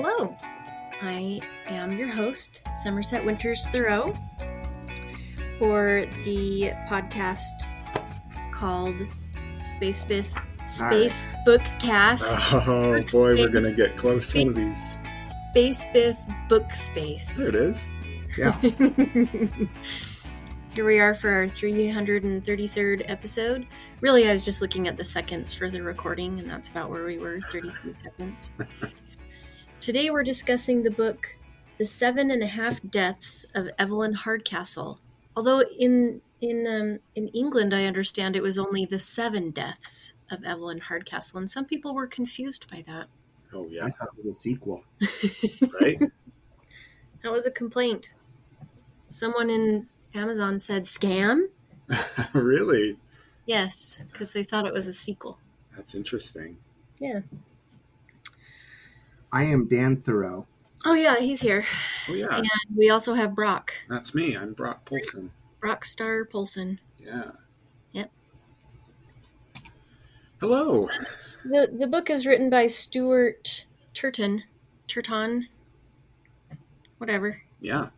[0.00, 0.36] Hello,
[1.02, 4.14] I am your host, Somerset Winters Thoreau,
[5.58, 7.42] for the podcast
[8.52, 8.94] called
[9.60, 10.32] Space Biff
[10.64, 12.64] Space Bookcast.
[12.68, 14.98] Oh boy, we're gonna get close one of these.
[15.50, 16.16] Space Biff
[16.48, 17.36] Book Space.
[17.36, 17.90] There it is.
[18.38, 18.52] Yeah.
[20.74, 23.66] Here we are for our 333rd episode.
[24.00, 27.04] Really, I was just looking at the seconds for the recording, and that's about where
[27.04, 28.52] we were 33 seconds.
[29.88, 31.34] Today, we're discussing the book
[31.78, 35.00] The Seven and a Half Deaths of Evelyn Hardcastle.
[35.34, 40.44] Although in in um, in England, I understand it was only the seven deaths of
[40.44, 43.06] Evelyn Hardcastle, and some people were confused by that.
[43.54, 43.88] Oh I yeah.
[43.88, 44.84] thought it was a sequel.
[45.80, 45.98] Right.
[47.22, 48.10] That was a complaint.
[49.06, 51.46] Someone in Amazon said scam.
[52.34, 52.98] really?
[53.46, 55.38] Yes, because they thought it was a sequel.
[55.74, 56.58] That's interesting.
[56.98, 57.20] Yeah.
[59.32, 60.46] I am Dan Thoreau.
[60.86, 61.64] Oh yeah, he's here.
[62.08, 62.36] Oh yeah.
[62.36, 64.36] And we also have Brock, That's me.
[64.36, 65.30] I'm Brock Polson.
[65.60, 66.80] Brock Star Polson.
[66.98, 67.32] Yeah.
[67.92, 68.10] Yep.
[70.40, 70.88] Hello.
[71.44, 74.44] The the book is written by Stuart Turton.
[74.86, 75.48] Turton.
[76.98, 77.42] Whatever.
[77.60, 77.88] Yeah.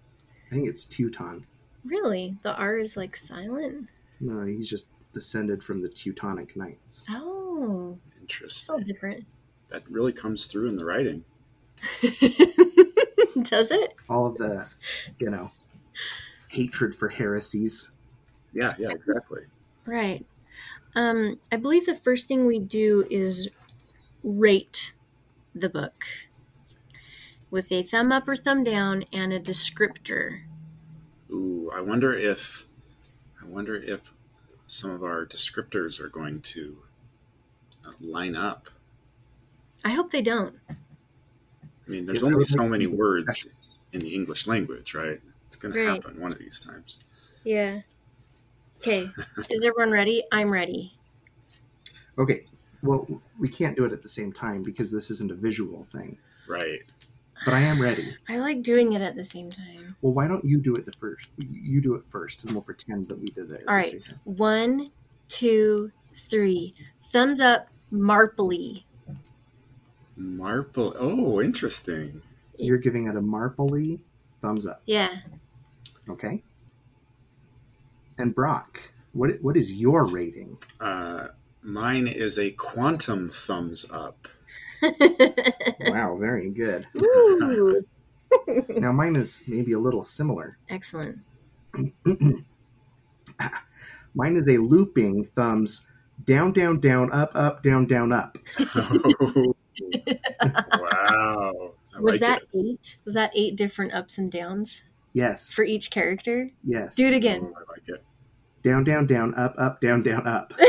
[0.47, 1.45] I think it's Teuton.
[1.85, 2.37] Really?
[2.43, 3.89] The R is like silent?
[4.21, 7.05] No, he's just descended from the Teutonic Knights.
[7.09, 7.99] Oh.
[8.21, 8.79] Interesting.
[8.79, 9.27] So different.
[9.71, 11.25] That really comes through in the writing.
[13.43, 13.95] Does it?
[14.09, 14.67] All of the,
[15.19, 15.51] you know,
[16.49, 17.91] hatred for heresies.
[18.53, 18.73] Yeah.
[18.79, 18.91] Yeah.
[18.91, 19.43] Exactly.
[19.87, 20.27] Right.
[20.95, 23.49] Um, I believe the first thing we do is
[24.25, 24.93] rate
[25.55, 26.05] the book
[27.51, 30.43] with a thumb up or thumb down and a descriptor.
[31.31, 31.71] Ooh.
[31.75, 32.67] I wonder if.
[33.41, 34.13] I wonder if
[34.67, 36.77] some of our descriptors are going to
[37.87, 38.69] uh, line up.
[39.85, 40.55] I hope they don't.
[40.71, 40.75] I
[41.87, 43.49] mean, there's Yes, only so many words
[43.93, 45.21] in the English language, right?
[45.47, 47.01] It's going to happen one of these times.
[47.45, 47.81] Yeah.
[48.79, 49.11] Okay.
[49.51, 50.23] is everyone ready?
[50.31, 50.93] I'm ready.
[52.19, 52.45] Okay,
[52.83, 53.07] well,
[53.39, 56.19] we can't do it at the same time because this isn't a visual thing.
[56.47, 56.81] Right.
[57.45, 58.15] But I am ready.
[58.29, 59.97] I like doing it at the same time.
[60.03, 61.29] Well, why don't you do it the first?
[61.39, 63.61] You do it first, and we'll pretend that we did it.
[63.61, 63.85] At All the right.
[63.87, 64.21] same time.
[64.25, 64.91] One,
[65.29, 66.75] two, three.
[67.01, 68.85] Thumbs up, Marpley.
[70.21, 70.95] Marple.
[70.99, 72.21] Oh, interesting.
[72.53, 74.01] So you're giving it a marpley
[74.41, 75.17] thumbs up, Yeah.
[76.09, 76.43] okay?
[78.19, 80.59] And Brock, what what is your rating?
[80.79, 81.29] Uh,
[81.63, 84.29] mine is a quantum thumbs up.
[85.87, 86.87] Wow, very good.
[87.03, 87.85] Ooh.
[88.69, 90.57] Now mine is maybe a little similar.
[90.69, 91.19] Excellent.
[94.15, 95.87] Mine is a looping thumbs
[96.25, 98.39] down, down, down, up, up, down, down, up.
[100.43, 101.73] wow.
[101.97, 102.59] I Was like that it.
[102.67, 102.99] eight?
[103.05, 104.83] Was that eight different ups and downs
[105.13, 106.49] Yes, for each character?
[106.63, 106.95] yes.
[106.97, 107.41] Do it again.
[107.43, 108.05] Oh, I like it.
[108.63, 110.53] Down, down, down, up, up, down, down, up.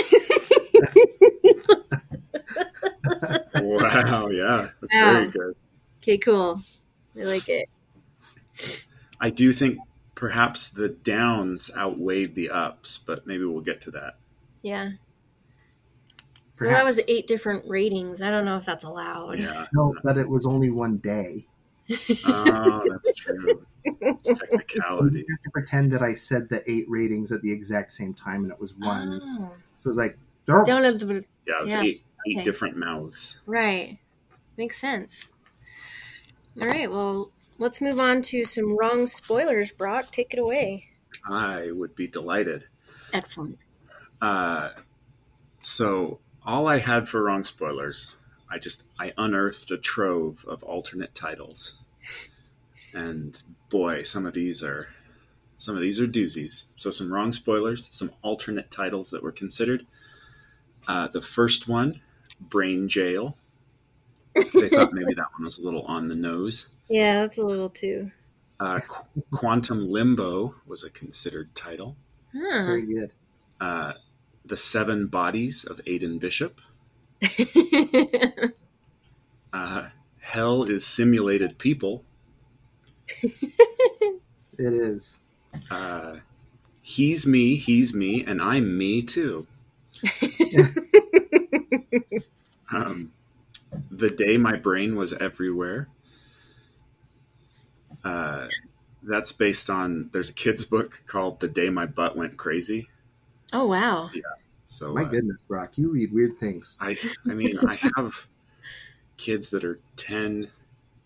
[3.61, 4.27] Wow.
[4.29, 4.69] Yeah.
[4.81, 5.13] That's Wow.
[5.13, 5.55] very good.
[6.01, 6.61] Okay, cool.
[7.19, 7.69] I like it.
[9.19, 9.77] I do think
[10.15, 14.17] perhaps the downs outweighed the ups, but maybe we'll get to that.
[14.61, 14.91] Yeah.
[16.61, 18.21] So that was eight different ratings.
[18.21, 19.39] I don't know if that's allowed.
[19.39, 19.65] Yeah.
[19.73, 21.47] No, but it was only one day.
[22.25, 23.65] Oh, that's true.
[23.83, 25.25] You Technicality.
[25.29, 28.51] have to pretend that I said the eight ratings at the exact same time, and
[28.51, 29.19] it was one.
[29.23, 29.45] Oh.
[29.79, 31.81] So it was like, Down at the Yeah, it was Yeah.
[31.81, 32.43] eight, eight Okay.
[32.45, 33.39] different mouths.
[33.45, 33.97] right.
[34.57, 35.27] Makes sense.
[36.61, 36.91] All right.
[36.91, 39.71] Well, let's move on to some wrong spoilers.
[39.71, 40.89] Brock, take it away.
[41.27, 42.65] I would be delighted.
[43.13, 43.57] Excellent.
[44.21, 44.71] Uh,
[45.61, 48.17] so all I had for wrong spoilers,
[48.49, 51.75] I just I unearthed a trove of alternate titles,
[52.93, 54.87] and boy, some of these are
[55.57, 56.65] some of these are doozies.
[56.75, 59.85] So some wrong spoilers, some alternate titles that were considered.
[60.87, 62.01] Uh, the first one,
[62.39, 63.37] Brain Jail.
[64.33, 66.67] They thought maybe that one was a little on the nose.
[66.89, 68.11] Yeah, that's a little too.
[68.59, 71.95] Uh, Qu- Quantum Limbo was a considered title.
[72.33, 72.63] Huh.
[72.65, 73.11] very good.
[73.59, 73.93] Uh,
[74.45, 76.61] the Seven Bodies of Aidan Bishop.
[79.53, 79.89] Uh,
[80.21, 82.05] hell is simulated people.
[84.57, 85.19] It is.
[85.71, 86.17] Uh,
[86.83, 89.47] he's me, he's me, and I'm me too.
[92.71, 93.11] um,
[93.89, 95.87] the day my brain was everywhere.
[98.03, 98.47] Uh,
[99.01, 102.87] that's based on there's a kid's book called "The Day My Butt Went Crazy."
[103.53, 104.09] Oh wow.
[104.13, 104.21] Yeah.
[104.65, 106.77] So My uh, goodness, Brock, you read weird things.
[106.79, 106.97] I,
[107.29, 108.27] I mean, I have
[109.17, 110.47] kids that are 10,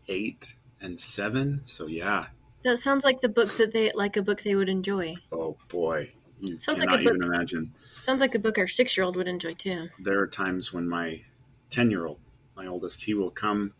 [0.07, 1.61] eight and seven.
[1.65, 2.27] So yeah.
[2.63, 5.15] That sounds like the book that they like a book they would enjoy.
[5.31, 7.73] Oh boy, you Sounds like a book- even imagine.
[7.99, 9.89] Sounds like a book our six year old would enjoy too.
[9.99, 11.21] There are times when my
[11.69, 12.19] ten-year-old,
[12.55, 13.73] my oldest, he will come,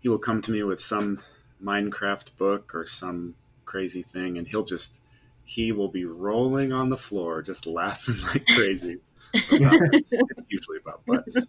[0.00, 1.20] he will come to me with some
[1.62, 3.34] Minecraft book or some
[3.64, 5.00] crazy thing, and he'll just,
[5.44, 8.98] he will be rolling on the floor, just laughing like crazy.
[9.36, 11.46] It's, it's usually about butts.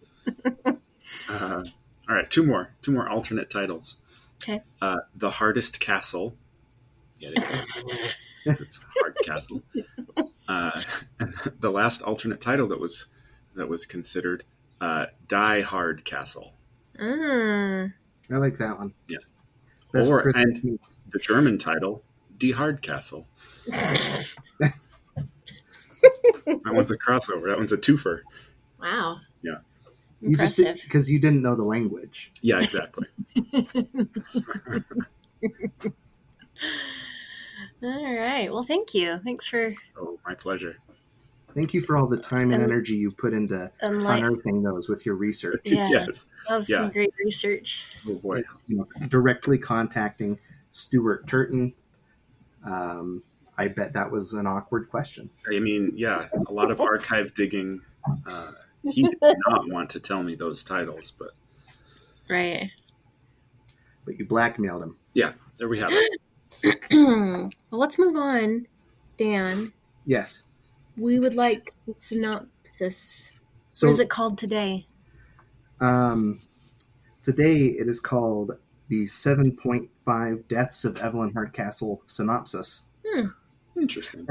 [1.30, 1.63] Uh,
[2.09, 3.97] all right, two more, two more alternate titles.
[4.42, 4.62] Okay.
[4.81, 6.36] Uh, the hardest castle.
[7.19, 8.18] Get it?
[8.45, 9.62] it's hard castle.
[10.48, 10.81] Uh,
[11.19, 13.06] and the last alternate title that was
[13.56, 14.44] that was considered
[14.81, 16.53] uh, Die Hard Castle.
[17.00, 17.94] Mm.
[18.31, 18.94] I like that one.
[19.07, 19.18] Yeah.
[19.91, 22.03] Best Or- and- The German title,
[22.37, 23.27] Die Hard Castle.
[26.45, 27.47] That one's a crossover.
[27.47, 28.19] That one's a twofer.
[28.79, 29.17] wow.
[29.41, 29.55] Yeah.
[30.21, 30.83] you just Impressive.
[30.83, 32.31] because you didn't know the language.
[32.41, 33.07] Yeah, exactly.
[37.83, 38.51] All right.
[38.51, 39.19] Well, thank you.
[39.23, 40.77] Thanks for Oh, my pleasure.
[41.53, 44.23] Thank you for all the time and And- energy you put into enlightening.
[44.25, 45.61] unearthing those with your research.
[45.65, 45.88] Yeah.
[45.89, 46.25] yes.
[46.49, 46.75] That was Yeah.
[46.77, 47.85] some great research.
[48.07, 48.43] Oh boy.
[48.67, 50.38] You know, directly contacting
[50.71, 51.73] Stuart Turton.
[52.65, 53.23] Um,
[53.57, 55.29] I bet that was an awkward question.
[55.53, 57.81] I mean, yeah, a lot of archive digging.
[58.27, 58.51] Uh,
[58.91, 59.15] he did
[59.47, 61.31] not want to tell me those titles, but
[62.29, 62.71] Right.
[64.06, 64.97] But you blackmailed him.
[65.13, 66.19] yeah, there we have it.
[66.91, 68.67] well, let's move on.
[69.17, 69.71] Dan,
[70.06, 70.44] Yes.
[70.97, 73.31] we would like the synopsis.
[73.71, 74.88] So what is it called today?
[75.79, 76.41] Um,
[77.21, 82.83] today it is called the 7.5 Deaths of Evelyn Hardcastle synopsis.
[83.77, 84.27] Interesting.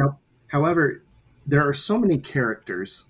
[0.48, 1.02] However,
[1.46, 3.04] there are so many characters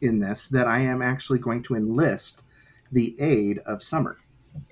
[0.00, 2.42] in this that I am actually going to enlist
[2.90, 4.18] the aid of Summer.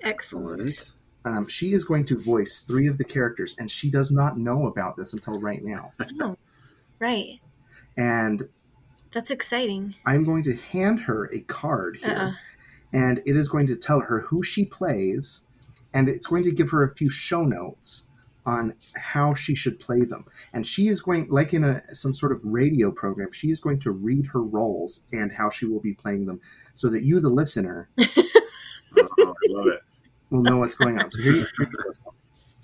[0.01, 0.61] Excellent.
[0.61, 0.93] Excellent.
[1.23, 4.65] Um, she is going to voice three of the characters, and she does not know
[4.65, 5.91] about this until right now.
[6.19, 6.37] Oh,
[6.99, 7.39] right.
[7.97, 8.47] And
[9.11, 9.95] That's exciting.
[10.05, 12.09] I'm going to hand her a card here.
[12.15, 12.31] Uh-uh.
[12.93, 15.43] and it is going to tell her who she plays
[15.93, 18.05] and it's going to give her a few show notes
[18.45, 22.31] on how she should play them and she is going like in a some sort
[22.31, 25.93] of radio program she is going to read her roles and how she will be
[25.93, 26.41] playing them
[26.73, 27.89] so that you the listener
[28.97, 29.79] Oh, I love it.
[30.31, 31.45] will know what's going on so here you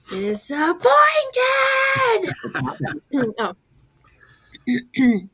[0.09, 0.83] Disappointed.
[3.39, 3.53] oh.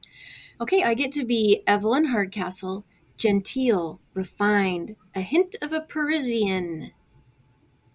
[0.61, 2.85] okay, I get to be Evelyn Hardcastle,
[3.17, 6.91] genteel, refined, a hint of a Parisian.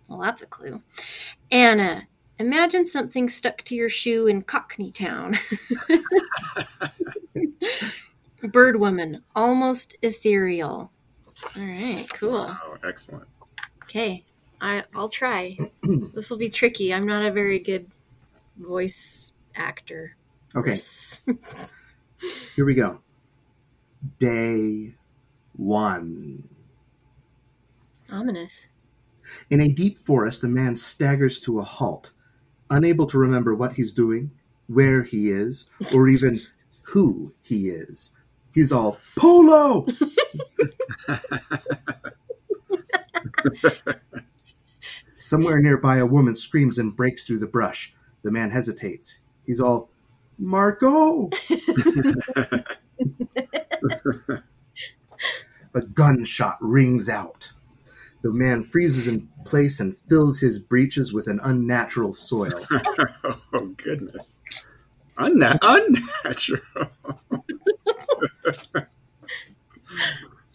[0.08, 0.82] Well, that's a clue.
[1.50, 2.06] Anna,
[2.38, 5.36] imagine something stuck to your shoe in Cockney Town.
[8.42, 10.90] Bird woman, almost ethereal.
[11.56, 12.44] All right, cool.
[12.44, 13.28] Wow, excellent.
[13.84, 14.24] Okay,
[14.60, 15.56] I I'll try.
[16.14, 16.92] this will be tricky.
[16.92, 17.86] I'm not a very good
[18.58, 20.14] voice actor.
[20.54, 20.76] okay
[22.54, 23.00] here we go
[24.18, 24.94] day
[25.56, 26.48] one
[28.10, 28.68] Ominous.
[29.50, 32.12] In a deep forest, a man staggers to a halt,
[32.70, 34.30] unable to remember what he's doing,
[34.66, 36.40] where he is, or even
[36.82, 38.12] who he is.
[38.52, 39.86] He's all, Polo!
[45.18, 47.92] Somewhere nearby, a woman screams and breaks through the brush.
[48.22, 49.20] The man hesitates.
[49.44, 49.90] He's all,
[50.38, 51.30] Marco!
[55.74, 57.52] a gunshot rings out.
[58.22, 62.66] The man freezes in place and fills his breeches with an unnatural soil.
[63.52, 64.40] oh goodness.
[65.16, 66.60] Unna- unnatural.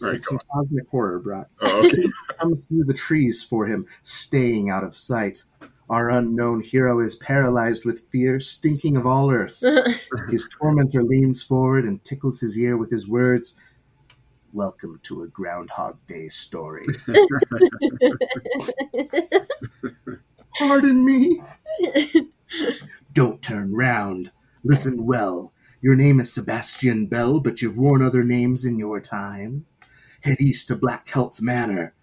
[0.01, 1.47] All right, It's some cosmic horror, Brock.
[1.61, 1.69] on.
[1.69, 2.09] Oh, okay.
[2.39, 5.45] Comes through the trees for him, staying out of sight.
[5.89, 9.61] Our unknown hero is paralyzed with fear, stinking of all earth.
[10.29, 13.55] His tormentor leans forward and tickles his ear with his words
[14.55, 16.85] Welcome to a Groundhog Day story.
[20.59, 21.41] Pardon me.
[23.13, 24.31] Don't turn round.
[24.63, 25.51] Listen well.
[25.81, 29.65] Your name is Sebastian Bell, but you've worn other names in your time.
[30.21, 31.95] Head east to Blackheath Manor.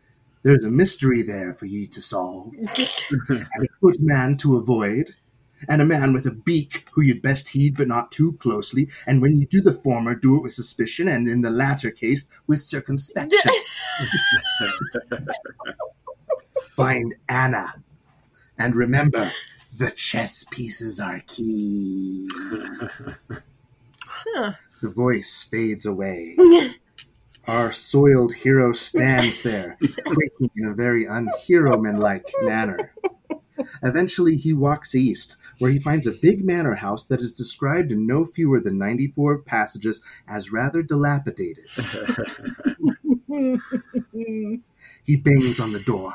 [0.42, 2.52] There's a mystery there for ye to solve,
[3.28, 5.14] and a good man to avoid,
[5.69, 8.88] and a man with a beak who you'd best heed but not too closely.
[9.07, 12.25] And when you do the former, do it with suspicion, and in the latter case,
[12.47, 13.52] with circumspection.
[16.73, 17.75] Find Anna.
[18.59, 19.31] And remember,
[19.76, 22.29] the chess pieces are key.
[24.07, 24.52] Huh.
[24.83, 26.37] The voice fades away.
[27.47, 32.93] Our soiled hero stands there, quaking in a very unhero like manner.
[33.83, 38.07] Eventually, he walks east, where he finds a big manor house that is described in
[38.07, 41.67] no fewer than 94 passages as rather dilapidated.
[45.05, 46.14] he bangs on the door,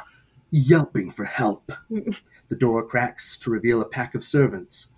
[0.51, 1.71] yelping for help.
[1.89, 4.89] The door cracks to reveal a pack of servants.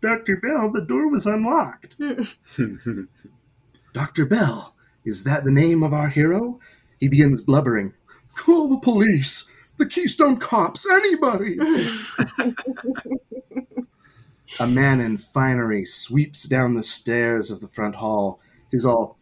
[0.00, 0.36] Dr.
[0.36, 1.96] Bell, the door was unlocked.
[3.92, 4.26] Dr.
[4.26, 4.74] Bell,
[5.04, 6.60] is that the name of our hero?
[7.00, 7.94] He begins blubbering.
[8.36, 9.46] Call the police,
[9.78, 11.56] the Keystone Cops, anybody!
[14.60, 18.40] a man in finery sweeps down the stairs of the front hall.
[18.70, 19.16] He's all,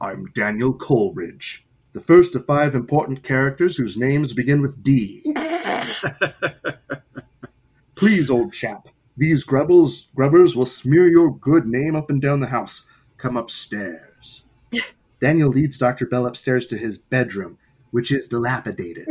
[0.00, 5.22] I'm Daniel Coleridge, the first of five important characters whose names begin with D.
[7.96, 12.46] Please, old chap, these grubbles, grubbers will smear your good name up and down the
[12.46, 12.86] house.
[13.16, 14.44] Come upstairs.
[15.20, 16.06] Daniel leads Dr.
[16.06, 17.58] Bell upstairs to his bedroom,
[17.90, 19.08] which is dilapidated.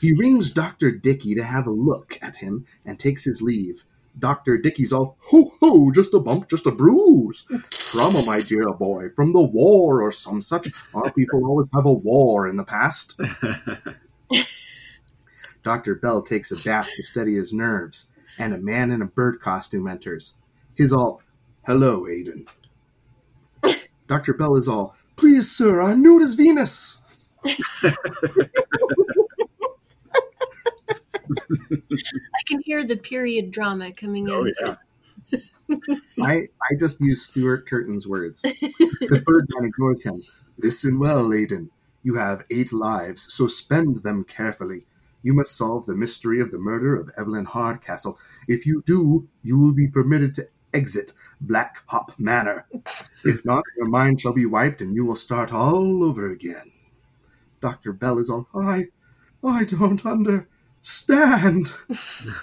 [0.00, 0.90] He rings Dr.
[0.90, 3.84] Dickey to have a look at him and takes his leave.
[4.18, 4.58] Dr.
[4.58, 7.44] Dickey's all, ho ho, just a bump, just a bruise.
[7.70, 10.68] Trauma, my dear boy, from the war or some such.
[10.94, 13.18] Our people always have a war in the past.
[15.62, 15.94] Dr.
[15.94, 19.86] Bell takes a bath to steady his nerves, and a man in a bird costume
[19.86, 20.34] enters.
[20.74, 21.22] He's all,
[21.66, 22.46] hello, Aiden.
[24.06, 24.34] Dr.
[24.34, 26.99] Bell is all, please, sir, I'm nude as Venus.
[27.44, 27.54] I
[32.46, 34.54] can hear the period drama coming oh, in.
[34.64, 34.76] Oh,
[35.32, 35.38] yeah.
[36.20, 38.42] I, I just use Stuart Curtin's words.
[38.42, 40.22] The birdman ignores him.
[40.58, 41.70] Listen well, Aiden.
[42.02, 44.82] You have eight lives, so spend them carefully.
[45.22, 48.18] You must solve the mystery of the murder of Evelyn Hardcastle.
[48.48, 52.66] If you do, you will be permitted to exit Black Hop Manor.
[53.24, 56.72] If not, your mind shall be wiped and you will start all over again.
[57.60, 57.92] Dr.
[57.92, 58.86] Bell is all, I,
[59.44, 61.72] I don't understand.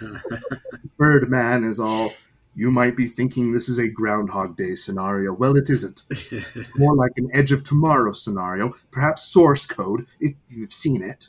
[0.97, 2.11] Birdman is all,
[2.55, 5.33] you might be thinking this is a Groundhog Day scenario.
[5.33, 6.03] Well, it isn't.
[6.75, 11.25] More like an Edge of Tomorrow scenario, perhaps source code, if you've seen it.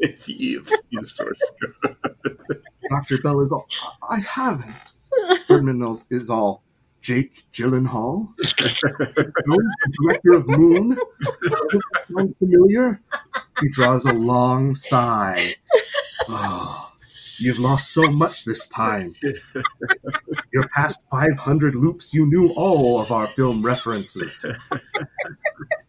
[0.00, 1.96] if you've seen source code.
[2.90, 3.18] Dr.
[3.18, 3.66] Bell is all,
[4.08, 4.92] I haven't.
[5.48, 6.62] Birdman is, is all,
[7.06, 8.34] Jake Gyllenhaal?
[10.02, 10.98] Director of Moon?
[12.06, 13.00] Sound familiar?
[13.60, 15.54] He draws a long sigh.
[16.28, 16.90] Oh,
[17.38, 19.14] you've lost so much this time.
[20.52, 24.44] Your past 500 loops, you knew all of our film references.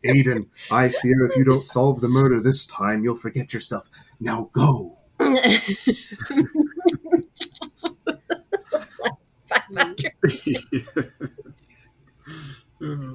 [0.06, 3.90] Aiden, I fear if you don't solve the murder this time, you'll forget yourself.
[4.20, 5.00] Now go.
[9.48, 10.14] 500.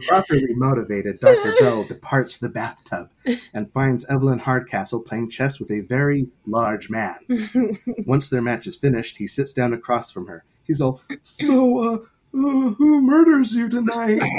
[0.08, 1.54] Properly motivated, Dr.
[1.60, 3.10] Bell departs the bathtub
[3.54, 7.14] and finds Evelyn Hardcastle playing chess with a very large man.
[8.04, 10.44] Once their match is finished, he sits down across from her.
[10.64, 11.98] He's all, So, uh,
[12.34, 14.20] uh who murders you tonight?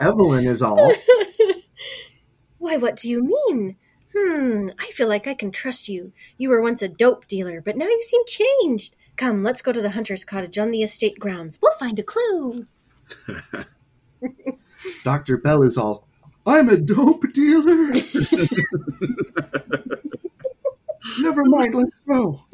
[0.00, 0.94] Evelyn is all,
[2.58, 3.76] Why, what do you mean?
[4.14, 6.12] Hmm, I feel like I can trust you.
[6.36, 8.96] You were once a dope dealer, but now you seem changed.
[9.16, 11.58] Come, let's go to the hunter's cottage on the estate grounds.
[11.62, 12.66] We'll find a clue.
[15.04, 15.36] Dr.
[15.36, 16.06] Bell is all,
[16.46, 17.92] I'm a dope dealer.
[21.20, 22.44] Never mind, let's go.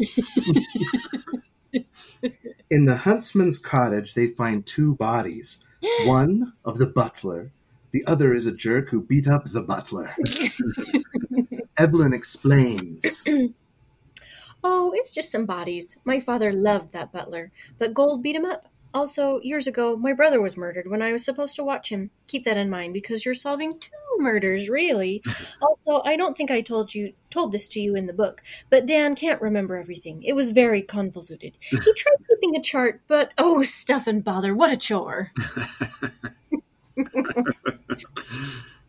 [2.70, 5.64] In the huntsman's cottage, they find two bodies
[6.04, 7.52] one of the butler,
[7.90, 10.14] the other is a jerk who beat up the butler.
[11.78, 13.24] Evelyn explains.
[14.64, 15.98] Oh, it's just some bodies.
[16.04, 18.66] My father loved that butler, but Gold beat him up.
[18.92, 22.10] Also, years ago, my brother was murdered when I was supposed to watch him.
[22.26, 25.22] Keep that in mind because you're solving two murders, really.
[25.62, 28.86] also, I don't think I told you told this to you in the book, but
[28.86, 30.22] Dan can't remember everything.
[30.22, 31.56] It was very convoluted.
[31.60, 35.30] He tried keeping a chart, but oh, stuff and bother, what a chore.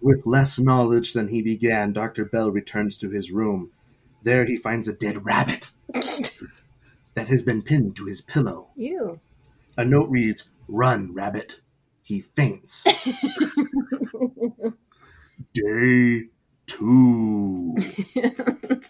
[0.01, 2.25] With less knowledge than he began, Dr.
[2.25, 3.71] Bell returns to his room.
[4.23, 8.69] There he finds a dead rabbit that has been pinned to his pillow.
[8.75, 9.19] You.
[9.77, 11.61] A note reads, Run, rabbit.
[12.01, 12.85] He faints.
[15.53, 16.23] Day
[16.65, 17.75] two.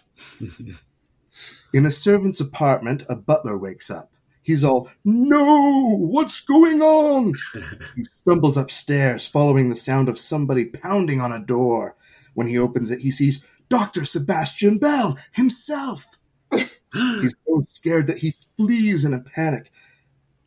[1.72, 4.10] In a servant's apartment, a butler wakes up.
[4.42, 5.96] He's all, No!
[5.98, 7.34] What's going on?
[7.96, 11.96] he stumbles upstairs, following the sound of somebody pounding on a door.
[12.34, 14.04] When he opens it, he sees Dr.
[14.04, 16.16] Sebastian Bell himself.
[16.52, 19.70] He's so scared that he flees in a panic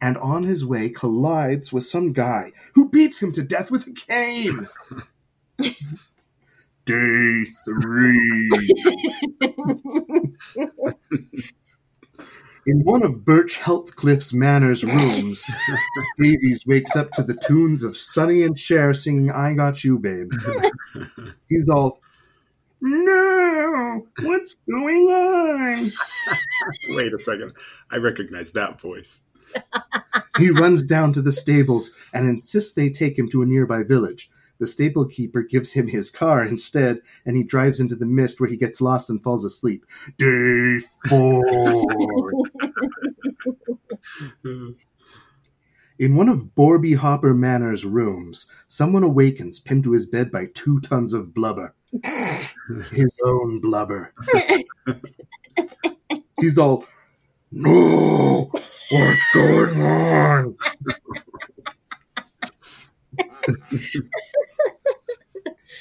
[0.01, 3.93] and on his way collides with some guy who beats him to death with a
[3.93, 4.59] cane.
[6.85, 8.49] Day three.
[12.65, 15.49] In one of Birch Heathcliff's Manor's rooms,
[16.19, 20.31] Davies wakes up to the tunes of Sonny and Cher singing I Got You, Babe.
[21.49, 21.99] He's all,
[22.79, 25.75] No, what's going on?
[26.89, 27.53] Wait a second.
[27.91, 29.21] I recognize that voice.
[30.39, 34.31] He runs down to the stables and insists they take him to a nearby village.
[34.59, 38.49] The stable keeper gives him his car instead, and he drives into the mist where
[38.49, 39.85] he gets lost and falls asleep.
[40.17, 41.43] Day four.
[45.99, 50.79] In one of Borby Hopper Manor's rooms, someone awakens pinned to his bed by two
[50.79, 51.75] tons of blubber.
[52.91, 54.13] His own blubber.
[56.39, 56.85] He's all,
[57.51, 58.51] No!
[58.89, 60.57] What's going on?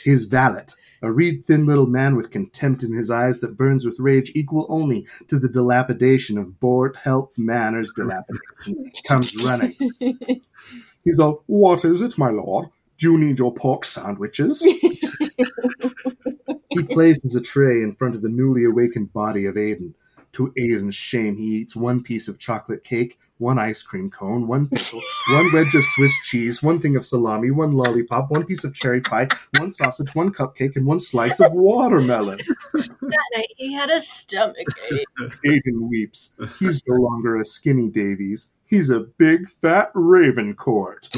[0.04, 0.66] His valet,
[1.02, 4.66] a reed thin little man with contempt in his eyes that burns with rage equal
[4.68, 9.74] only to the dilapidation of Bort Health Manor's dilapidation, comes running.
[11.04, 12.68] He's all, What is it, my lord?
[12.98, 14.62] Do you need your pork sandwiches?
[16.70, 19.94] he places a tray in front of the newly awakened body of Aiden.
[20.32, 24.68] To Aiden's shame, he eats one piece of chocolate cake, one ice cream cone, one
[24.68, 28.72] pickle, one wedge of Swiss cheese, one thing of salami, one lollipop, one piece of
[28.72, 29.26] cherry pie,
[29.58, 32.38] one sausage, one cupcake, and one slice of watermelon.
[32.72, 35.06] that night he had a stomach ache.
[35.44, 36.34] Aiden weeps.
[36.58, 38.52] He's no longer a skinny Davies.
[38.64, 41.08] He's a big fat Ravencourt.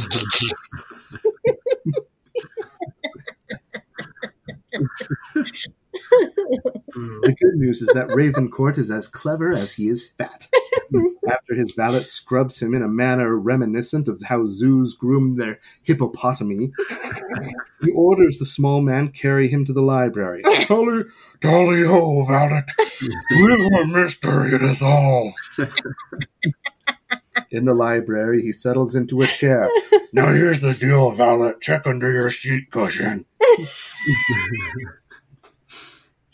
[6.96, 7.22] Mm.
[7.22, 10.48] The good news is that Ravencourt is as clever as he is fat.
[11.28, 16.70] After his valet scrubs him in a manner reminiscent of how zoos groom their hippopotami,
[17.82, 20.42] he orders the small man carry him to the library.
[20.42, 21.04] Tally,
[21.40, 22.62] tally ho, valet!
[23.32, 25.32] Little a mystery it is all.
[27.50, 29.68] In the library, he settles into a chair.
[30.12, 31.54] Now here's the deal, valet.
[31.60, 33.26] Check under your seat cushion.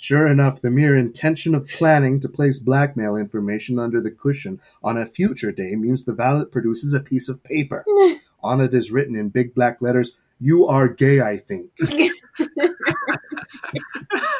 [0.00, 4.96] Sure enough, the mere intention of planning to place blackmail information under the cushion on
[4.96, 7.84] a future day means the valet produces a piece of paper.
[8.42, 11.70] on it is written in big black letters, You are gay, I think.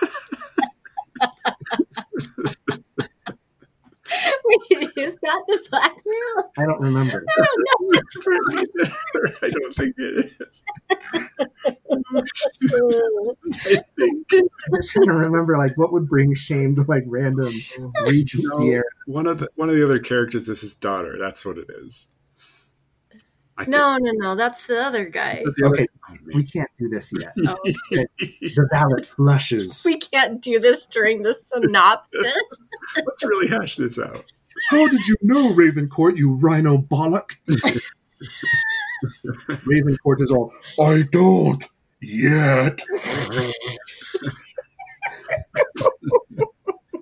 [4.70, 6.50] Wait, is that the blackmail?
[6.58, 7.24] I don't remember.
[7.38, 7.60] I don't
[8.78, 8.90] know.
[9.42, 10.62] I don't think it is.
[13.66, 14.26] I think.
[14.32, 17.52] I'm just trying to remember, like, what would bring shame to, like, random
[18.06, 18.82] Regency No, era.
[19.06, 21.16] one of the one of the other characters is his daughter.
[21.18, 22.08] That's what it is.
[23.66, 24.34] No, no, no.
[24.36, 25.42] That's the other guy.
[25.44, 27.32] the Okay, oh, We can't do this yet.
[27.46, 27.56] Oh,
[27.90, 29.82] The ballot flushes.
[29.84, 32.34] we can't do this during the synopsis.
[32.96, 34.24] Let's really hash this out.
[34.70, 37.32] How did you know, Ravencourt, you rhino bollock?
[39.48, 41.64] Ravencourt is all, I don't
[42.00, 42.80] yet.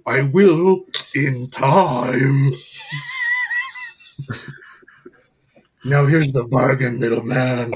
[0.06, 2.50] I will in time.
[5.84, 7.72] Now here's the bargain, little man.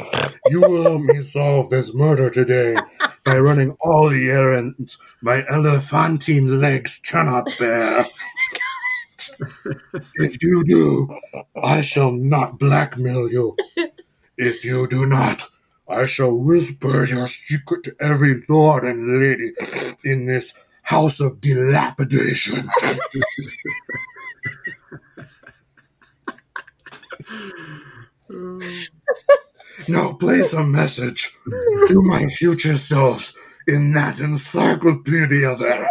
[0.49, 2.77] You will help me solve this murder today
[3.25, 8.05] by running all the errands my elephantine legs cannot bear.
[10.15, 11.09] If you do,
[11.63, 13.57] I shall not blackmail you.
[14.37, 15.47] If you do not,
[15.89, 19.53] I shall whisper your secret to every lord and lady
[20.05, 22.69] in this house of dilapidation.
[29.89, 31.31] Now place a message
[31.89, 33.35] to my future selves
[33.67, 35.89] in that encyclopedia there.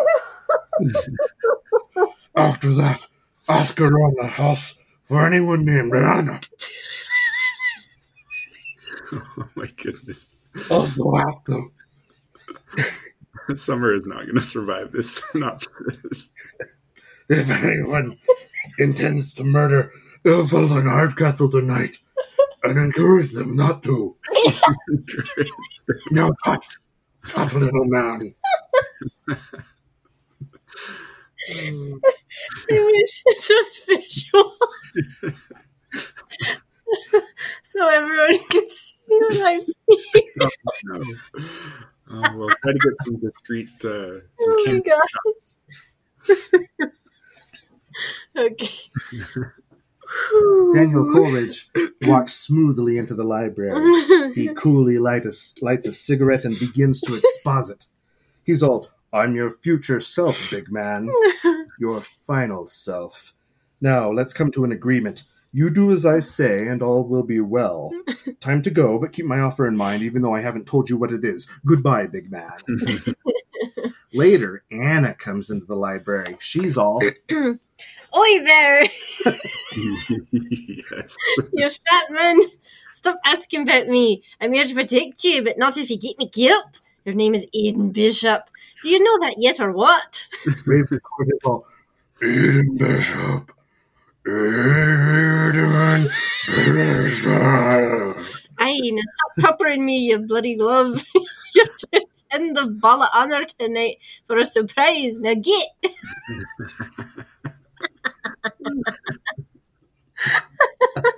[2.36, 3.06] After that,
[3.52, 6.40] ask around the house for anyone named Anna.
[9.14, 10.38] Oh my goodness.
[10.70, 11.70] Also ask them
[13.56, 16.32] Summer is not going to survive this synopsis.
[17.30, 18.18] if anyone
[18.80, 19.92] intends to murder
[20.24, 21.98] Ilfil and Hardcastle tonight,
[22.64, 24.16] and encourage them not to.
[26.12, 26.66] Now, tut,
[27.28, 28.34] tut, little man.
[31.50, 32.00] I
[32.72, 34.56] wish this was visual.
[37.64, 40.28] so everyone can see what I'm seeing.
[40.86, 41.04] no.
[42.10, 45.58] Uh, we'll try to get some discreet, uh, some Oh my camera shots.
[48.38, 48.70] Okay.
[50.74, 51.70] Daniel Coleridge
[52.04, 54.34] walks smoothly into the library.
[54.34, 57.86] He coolly light a, lights a cigarette and begins to exposit.
[58.44, 61.10] He's all, I'm your future self, big man.
[61.80, 63.34] Your final self.
[63.82, 65.24] Now, let's come to an agreement.
[65.52, 67.92] You do as I say, and all will be well.
[68.40, 70.96] Time to go, but keep my offer in mind, even though I haven't told you
[70.96, 71.46] what it is.
[71.66, 72.52] Goodbye, big man.
[74.14, 76.38] Later, Anna comes into the library.
[76.40, 77.02] She's all,
[77.34, 78.84] Oi there,
[80.32, 81.18] yes.
[81.54, 82.40] you fat man.
[82.94, 84.24] Stop asking about me.
[84.40, 86.82] I'm here to protect you, but not if you get me killed.
[87.04, 88.51] Your name is Aiden Bishop.
[88.84, 90.28] Do you know that yet or what?
[90.66, 91.66] Ravencourt is all,
[92.24, 93.52] Eden Bishop.
[94.28, 95.52] Eden
[97.04, 98.18] Bishop.
[98.60, 99.02] Aye, now
[99.36, 101.04] stop tuppering me, you bloody glove.
[101.56, 101.66] You're
[102.34, 105.22] in the ball of honor tonight for a surprise.
[105.22, 105.68] Now get.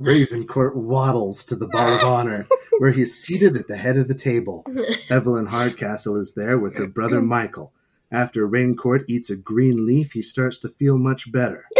[0.00, 2.46] Ravencourt waddles to the bar of honor,
[2.78, 4.64] where he's seated at the head of the table.
[5.10, 7.72] Evelyn Hardcastle is there with her brother Michael.
[8.10, 11.66] After Ravencourt eats a green leaf, he starts to feel much better.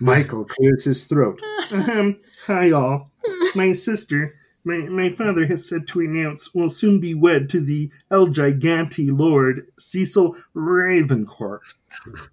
[0.00, 1.42] Michael clears his throat.
[1.72, 3.10] Um, hi all.
[3.54, 7.90] My sister, my, my father has said to announce, will soon be wed to the
[8.10, 11.60] El Gigante Lord Cecil Ravencourt.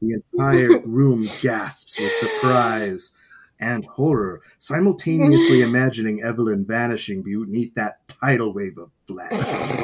[0.01, 3.13] The entire room gasps with surprise
[3.59, 9.31] and horror, simultaneously imagining Evelyn vanishing beneath that tidal wave of flesh.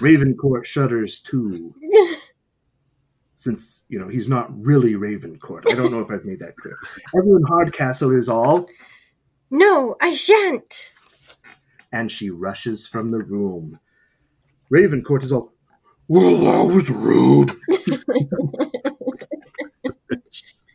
[0.00, 1.74] Ravencourt shudders too,
[3.34, 5.68] since, you know, he's not really Ravencourt.
[5.68, 6.78] I don't know if I've made that clear.
[7.14, 8.68] Evelyn Hardcastle is all,
[9.52, 10.92] No, I shan't.
[11.92, 13.78] and she rushes from the room.
[14.72, 15.52] Ravencourt is all,
[16.08, 17.52] Well, that was rude.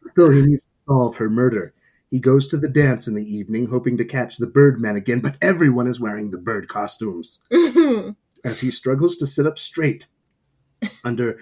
[0.08, 1.74] Still, he needs to solve her murder.
[2.10, 5.38] He goes to the dance in the evening, hoping to catch the Birdman again, but
[5.42, 7.40] everyone is wearing the bird costumes.
[7.52, 8.12] Mm-hmm.
[8.46, 10.08] As he struggles to sit up straight
[11.04, 11.38] under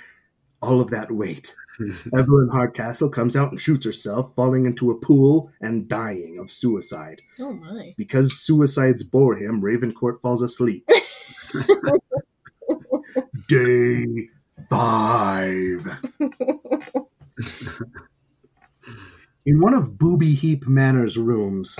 [0.61, 1.55] all of that weight,
[2.17, 7.21] Evelyn Hardcastle comes out and shoots herself, falling into a pool and dying of suicide.
[7.39, 7.93] oh my.
[7.97, 10.87] Because suicides bore him, Ravencourt falls asleep.
[13.47, 14.05] Day
[14.69, 15.99] five.
[19.47, 21.77] In one of Booby Heap Manor's rooms,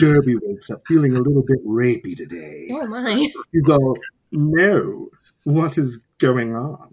[0.00, 2.66] Derby wakes up feeling a little bit rapey today.
[2.72, 3.30] Oh my.
[3.52, 3.96] You go,
[4.32, 5.10] no,
[5.44, 6.88] what is going on?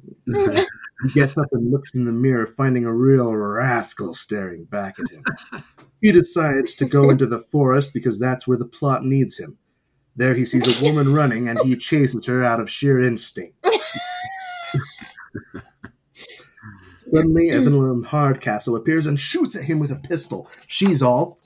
[1.04, 5.12] He gets up and looks in the mirror, finding a real rascal staring back at
[5.12, 5.24] him.
[6.02, 9.58] He decides to go into the forest because that's where the plot needs him.
[10.16, 13.56] There he sees a woman running and he chases her out of sheer instinct.
[17.00, 20.50] Suddenly, Evelyn Hardcastle appears and shoots at him with a pistol.
[20.68, 21.40] She's all,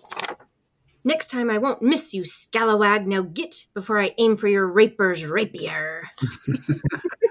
[1.07, 3.05] Next time I won't miss you, scalawag.
[3.05, 6.03] Now get before I aim for your raper's rapier.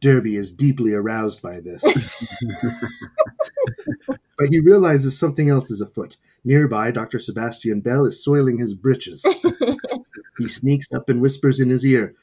[0.00, 1.84] Derby is deeply aroused by this.
[4.38, 6.16] but he realizes something else is afoot.
[6.44, 7.18] Nearby, Dr.
[7.18, 9.26] Sebastian Bell is soiling his breeches.
[10.38, 12.14] he sneaks up and whispers in his ear,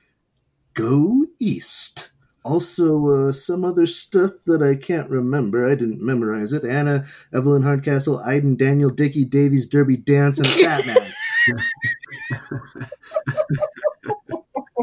[0.73, 2.11] Go east.
[2.43, 5.69] Also, uh, some other stuff that I can't remember.
[5.69, 6.63] I didn't memorize it.
[6.63, 7.03] Anna,
[7.33, 11.11] Evelyn Hardcastle, Iden, Daniel, Dickey, Davies, Derby, Dance, and Batman.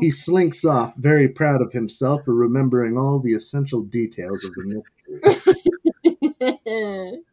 [0.01, 4.83] he slinks off, very proud of himself for remembering all the essential details of the
[6.01, 7.23] mystery.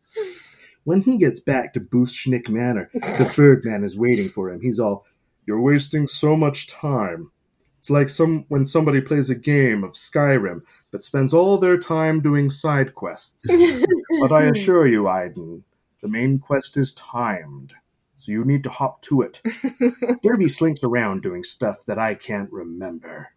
[0.90, 4.62] When he gets back to Booth Schnick Manor, the Birdman is waiting for him.
[4.62, 5.06] He's all,
[5.46, 7.32] You're wasting so much time.
[7.78, 12.22] It's like some when somebody plays a game of Skyrim, but spends all their time
[12.22, 13.54] doing side quests.
[14.20, 15.64] but I assure you, Iden,
[16.02, 17.74] the main quest is timed,
[18.20, 19.42] so you need to hop to it.
[20.24, 23.32] Derby slinks around doing stuff that I can't remember.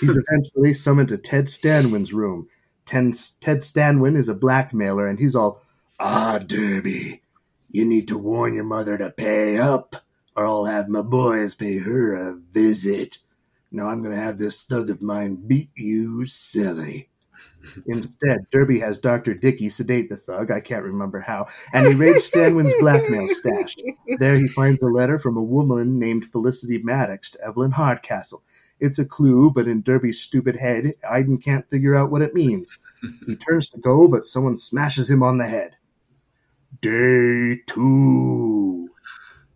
[0.00, 2.48] He's eventually summoned to Ted Stanwin's room.
[2.86, 5.62] Ten, Ted Stanwin is a blackmailer, and he's all,
[5.98, 7.22] Ah, Derby,
[7.70, 9.96] you need to warn your mother to pay up,
[10.36, 13.18] or I'll have my boys pay her a visit.
[13.70, 17.08] Now I'm going to have this thug of mine beat you silly.
[17.86, 19.34] Instead, Derby has Dr.
[19.34, 23.76] Dickey sedate the thug, I can't remember how, and he raids Stanwin's blackmail stash.
[24.18, 28.42] There he finds a letter from a woman named Felicity Maddox to Evelyn Hardcastle.
[28.80, 32.78] It's a clue, but in Derby's stupid head, Aiden can't figure out what it means.
[33.26, 35.76] He turns to go, but someone smashes him on the head.
[36.80, 38.88] Day two.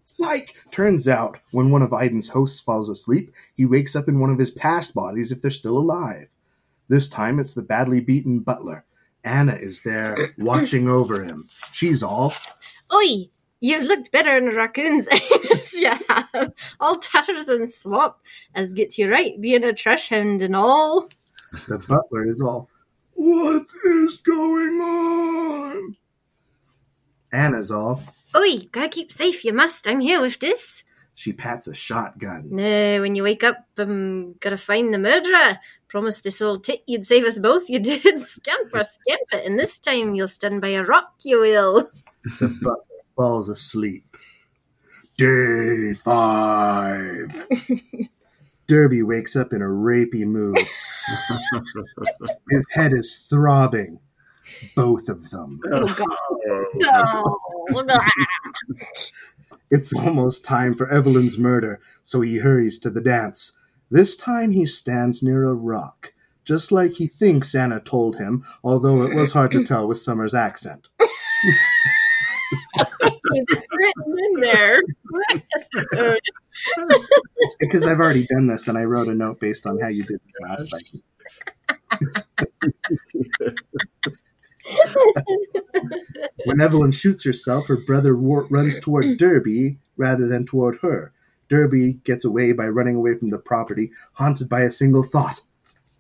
[0.05, 0.57] Psych!
[0.71, 4.39] Turns out, when one of Aiden's hosts falls asleep, he wakes up in one of
[4.39, 6.29] his past bodies if they're still alive.
[6.89, 8.85] This time it's the badly beaten butler.
[9.25, 11.49] Anna is there watching over him.
[11.73, 12.33] She's all,
[12.95, 13.29] Oi!
[13.61, 15.09] You've looked better in raccoons
[15.53, 16.53] as you have.
[16.79, 18.21] All tatters and slop,
[18.55, 21.09] as gets you right, being a trash hound and all.
[21.67, 22.69] the butler is all,
[23.15, 25.97] What is going on?
[27.33, 28.03] Anna's all,
[28.37, 28.69] Oi!
[28.73, 29.89] Gotta keep safe, you must.
[29.89, 30.85] I'm here with this.
[31.15, 32.49] she pats a shotgun.
[32.51, 35.59] No, when you wake up, I'm gotta find the murderer.
[35.89, 37.69] Promised this old tit you'd save us both.
[37.71, 38.03] You did.
[38.21, 41.91] Scamper, scamp it, and this time you'll stand by a rock, you will.
[42.41, 42.85] The butler
[43.17, 44.17] falls asleep.
[45.17, 47.47] Day five.
[48.67, 50.59] Derby wakes up in a rapey mood.
[52.51, 54.01] His head is throbbing.
[54.77, 55.61] Both of them.
[55.73, 56.09] Oh, God.
[57.73, 57.99] Oh, no.
[59.71, 63.57] It's almost time for Evelyn's murder, so he hurries to the dance.
[63.91, 66.13] This time he stands near a rock,
[66.45, 70.35] just like he thinks Anna told him, although it was hard to tell with Summer's
[70.35, 70.89] accent.
[73.33, 74.81] it's written in there.
[77.37, 80.05] It's because I've already done this and I wrote a note based on how you
[80.05, 81.01] did it last cycle.
[86.45, 91.13] When Evelyn shoots herself, her brother runs toward Derby rather than toward her.
[91.49, 95.41] Derby gets away by running away from the property, haunted by a single thought.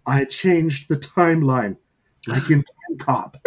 [0.06, 1.76] I changed the timeline,
[2.26, 3.36] like in Time Cop.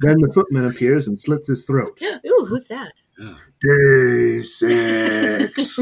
[0.00, 2.00] then the footman appears and slits his throat.
[2.26, 3.02] Ooh, who's that?
[3.60, 5.78] Day six.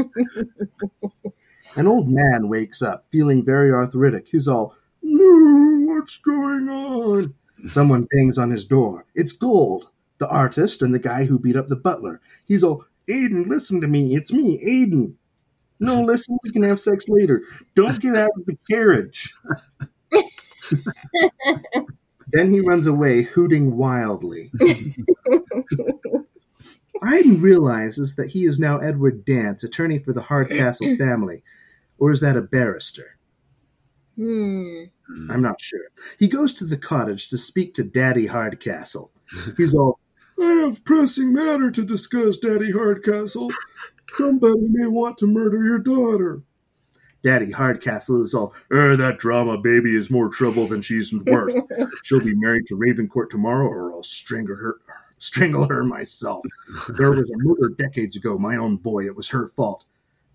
[1.75, 4.27] An old man wakes up, feeling very arthritic.
[4.29, 7.33] He's all, No, what's going on?
[7.65, 9.05] Someone bangs on his door.
[9.15, 12.21] It's Gold, the artist and the guy who beat up the butler.
[12.45, 14.15] He's all, Aiden, listen to me.
[14.15, 15.15] It's me, Aiden.
[15.79, 17.43] No, listen, we can have sex later.
[17.75, 19.33] Don't get out of the carriage.
[22.33, 24.49] Then he runs away, hooting wildly.
[27.03, 31.43] Aiden realizes that he is now Edward Dance, attorney for the Hardcastle family.
[31.99, 33.19] Or is that a barrister?
[34.15, 34.85] Hmm.
[35.29, 35.79] I'm not sure.
[36.17, 39.11] He goes to the cottage to speak to Daddy Hardcastle.
[39.55, 39.99] He's all,
[40.39, 43.51] I have pressing matter to discuss, Daddy Hardcastle.
[44.13, 46.43] Somebody may want to murder your daughter.
[47.23, 51.55] Daddy Hardcastle is all, er, that drama baby is more trouble than she's worth.
[52.03, 54.75] She'll be married to Ravencourt tomorrow, or I'll strangle her,
[55.19, 56.43] strangle her myself.
[56.89, 58.37] There was a murder decades ago.
[58.37, 59.05] My own boy.
[59.05, 59.85] It was her fault.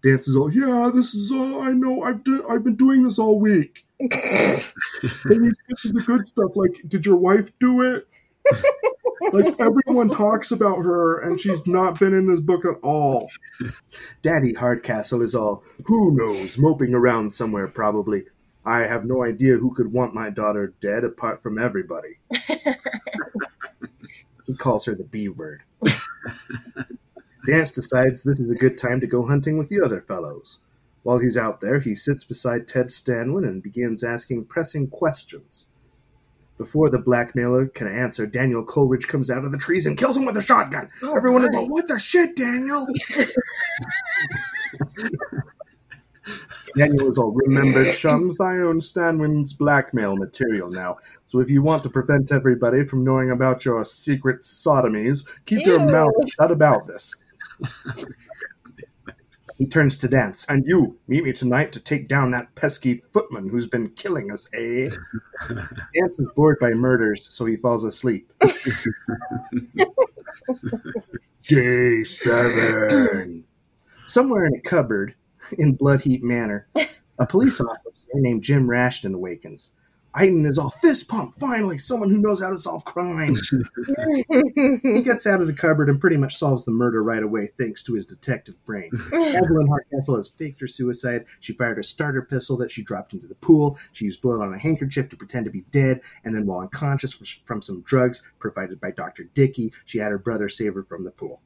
[0.02, 2.02] Dance is all, yeah, this is all I know.
[2.02, 3.84] I've do, I've been doing this all week.
[4.00, 6.52] Then you get to the good stuff.
[6.54, 8.06] Like, did your wife do it?
[9.32, 13.30] Like everyone talks about her, and she's not been in this book at all.
[14.22, 18.24] Daddy Hardcastle is all, who knows, moping around somewhere probably.
[18.64, 22.18] I have no idea who could want my daughter dead apart from everybody.
[24.46, 25.62] he calls her the B word.
[27.46, 30.58] Dance decides this is a good time to go hunting with the other fellows.
[31.02, 35.68] While he's out there, he sits beside Ted Stanwin and begins asking pressing questions.
[36.58, 40.24] Before the blackmailer can answer, Daniel Coleridge comes out of the trees and kills him
[40.26, 40.90] with a shotgun.
[41.04, 41.60] Oh, Everyone is my.
[41.60, 42.86] like, What the shit, Daniel?
[46.76, 50.96] Daniel is all, Remember, chums, I own Stanwin's blackmail material now.
[51.26, 55.80] So if you want to prevent everybody from knowing about your secret sodomies, keep your
[55.80, 57.24] mouth shut about this.
[59.58, 60.46] He turns to Dance.
[60.48, 64.48] And you, meet me tonight to take down that pesky footman who's been killing us,
[64.54, 64.88] eh?
[65.94, 68.32] Dance is bored by murders, so he falls asleep.
[71.48, 73.44] Day seven.
[74.04, 75.16] Somewhere in a cupboard,
[75.58, 76.68] in Bloodheap Manor,
[77.18, 79.72] a police officer named Jim Rashton awakens.
[80.18, 81.34] Aiden is all fist pump.
[81.36, 83.48] Finally, someone who knows how to solve crimes.
[84.82, 87.84] he gets out of the cupboard and pretty much solves the murder right away, thanks
[87.84, 88.90] to his detective brain.
[89.12, 91.24] Evelyn Hardcastle has faked her suicide.
[91.38, 93.78] She fired a starter pistol that she dropped into the pool.
[93.92, 97.12] She used blood on a handkerchief to pretend to be dead, and then, while unconscious
[97.12, 99.24] from some drugs provided by Dr.
[99.24, 101.40] Dickey, she had her brother save her from the pool.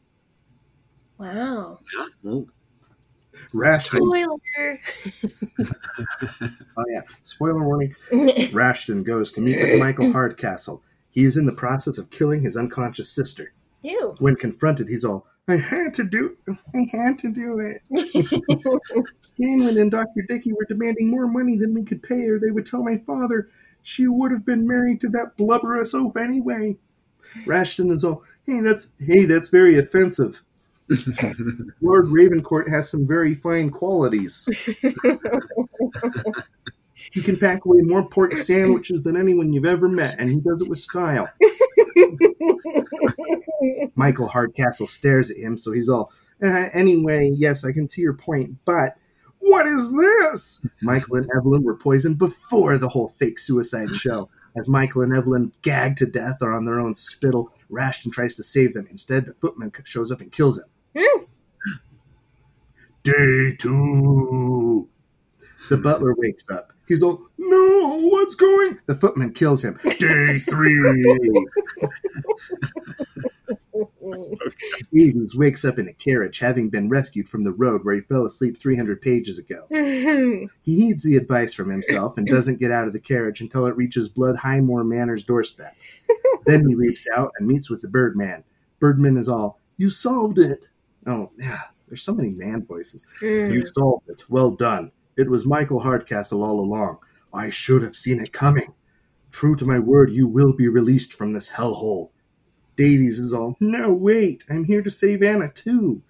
[1.19, 1.81] Wow.
[3.53, 4.37] Rashton, Spoiler.
[6.77, 7.95] oh yeah, spoiler warning.
[8.53, 10.83] Rashton goes to meet with Michael Hardcastle.
[11.11, 13.53] He is in the process of killing his unconscious sister.
[13.83, 14.15] Ew.
[14.19, 17.83] When confronted, he's all, I had to do I had to do it.
[19.21, 20.23] Scanlan and Dr.
[20.29, 23.49] Dickey were demanding more money than we could pay, or they would tell my father
[23.83, 26.77] she would have been married to that blubberous oaf anyway.
[27.45, 30.43] Rashton is all, hey, that's hey, that's very offensive.
[31.81, 34.49] Lord Ravencourt has some very fine qualities.
[37.13, 40.61] he can pack away more pork sandwiches than anyone you've ever met, and he does
[40.61, 41.29] it with style.
[43.95, 48.15] Michael Hardcastle stares at him, so he's all, uh, anyway, yes, I can see your
[48.15, 48.97] point, but
[49.39, 50.61] what is this?
[50.83, 54.29] Michael and Evelyn were poisoned before the whole fake suicide show.
[54.57, 58.43] As Michael and Evelyn, gagged to death, are on their own spittle, Rashton tries to
[58.43, 58.87] save them.
[58.89, 60.67] Instead, the footman shows up and kills him.
[60.97, 61.25] Hmm.
[63.03, 64.89] Day two.
[65.69, 66.73] The butler wakes up.
[66.87, 68.79] He's all, no, what's going?
[68.87, 69.79] The footman kills him.
[69.99, 71.47] Day three.
[74.95, 78.25] Evans wakes up in a carriage, having been rescued from the road where he fell
[78.27, 79.67] asleep 300 pages ago.
[80.63, 83.77] He heeds the advice from himself and doesn't get out of the carriage until it
[83.77, 85.75] reaches Blood Highmore Manor's doorstep.
[86.47, 88.45] then he leaps out and meets with the Birdman.
[88.79, 90.67] Birdman is all, You solved it.
[91.07, 93.05] Oh, yeah, there's so many man voices.
[93.21, 93.53] Mm.
[93.53, 94.25] You solved it.
[94.29, 94.93] Well done.
[95.17, 96.99] It was Michael Hardcastle all along.
[97.35, 98.75] I should have seen it coming.
[99.31, 102.11] True to my word, you will be released from this hellhole.
[102.77, 106.03] Davies is all, No, wait, I'm here to save Anna too.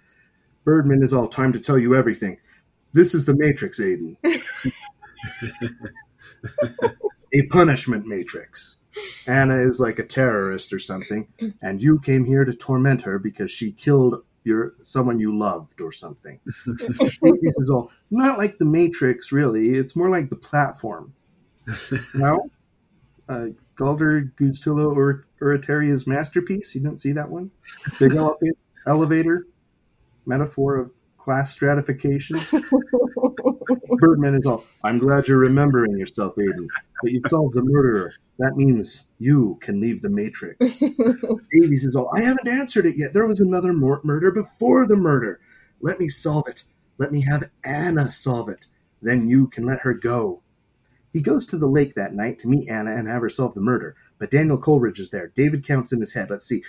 [0.64, 2.38] Birdman is all time to tell you everything.
[2.92, 4.16] This is the Matrix, Aiden.
[7.35, 8.76] a punishment matrix.
[9.26, 11.26] Anna is like a terrorist or something,
[11.62, 15.92] and you came here to torment her because she killed your someone you loved or
[15.92, 16.40] something.
[16.66, 19.70] Davies is all Not like the Matrix, really.
[19.70, 21.14] It's more like the platform.
[22.14, 22.50] no?
[23.28, 26.74] Uh, Galder Guztilo or Uritaria's masterpiece.
[26.74, 27.50] You didn't see that one?
[27.98, 28.38] Big ele-
[28.87, 29.46] elevator,
[30.26, 32.37] metaphor of class stratification.
[34.00, 36.66] Birdman is all, I'm glad you're remembering yourself, Aiden,
[37.00, 38.12] but you've solved the murderer.
[38.40, 40.80] That means you can leave the Matrix.
[40.80, 43.12] Davies is all, I haven't answered it yet.
[43.12, 45.40] There was another mur- murder before the murder.
[45.80, 46.64] Let me solve it.
[46.98, 48.66] Let me have Anna solve it.
[49.00, 50.42] Then you can let her go.
[51.12, 53.61] He goes to the lake that night to meet Anna and have her solve the
[53.61, 55.28] murder, but Daniel Coleridge is there.
[55.35, 56.30] David counts in his head.
[56.30, 56.62] Let's see.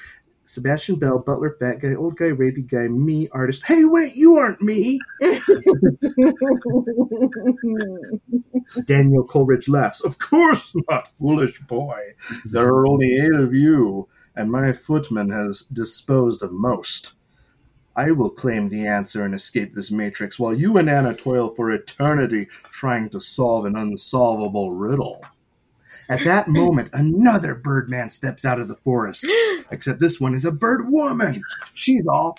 [0.46, 3.64] Sebastian Bell, Butler, Fat Guy, Old Guy, Rapey Guy, me, Artist.
[3.66, 5.00] Hey, wait, you aren't me!
[8.86, 10.04] Daniel Coleridge laughs.
[10.04, 12.14] Of course not, foolish boy.
[12.46, 17.14] There are only eight of you, and my footman has disposed of most.
[17.96, 21.72] I will claim the answer and escape this matrix while you and Anna toil for
[21.72, 25.24] eternity trying to solve an unsolvable riddle.
[26.10, 29.26] At that moment, another Birdman steps out of the forest.
[29.72, 31.42] Except this one is a bird woman.
[31.74, 32.38] She's all,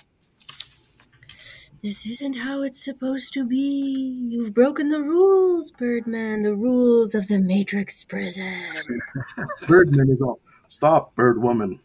[1.81, 4.27] This isn't how it's supposed to be.
[4.29, 9.01] You've broken the rules, Birdman, the rules of the Matrix prison.
[9.67, 11.79] Birdman is all, stop, bird woman.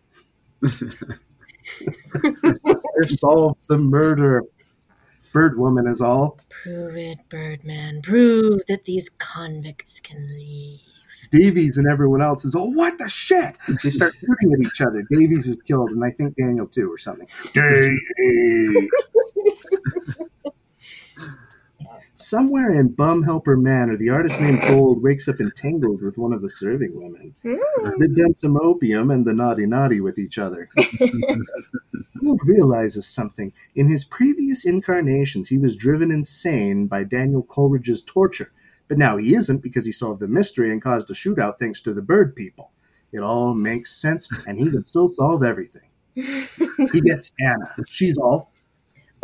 [0.65, 0.71] I've
[3.11, 4.45] solved the murder.
[5.33, 6.39] Bird woman is all.
[6.49, 8.03] Prove it, Birdman.
[8.03, 10.81] Prove that these convicts can leave.
[11.31, 13.57] Davies and everyone else is oh, what the shit?
[13.83, 15.05] They start shooting at each other.
[15.11, 17.29] Davies is killed, and I think Daniel too, or something.
[17.53, 17.93] Day
[18.25, 18.91] eight.
[22.21, 26.43] Somewhere in Bum Helper Manor, the artist named Gold wakes up entangled with one of
[26.43, 27.35] the serving women.
[27.99, 30.69] They've done some opium and the naughty naughty with each other.
[32.23, 33.55] Gold realizes something.
[33.75, 38.53] In his previous incarnations, he was driven insane by Daniel Coleridge's torture.
[38.91, 41.95] But now he isn't because he solved the mystery and caused a shootout thanks to
[41.95, 42.73] the bird people.
[43.13, 45.89] It all makes sense, and he can still solve everything.
[46.93, 47.67] He gets Anna.
[47.89, 48.51] She's all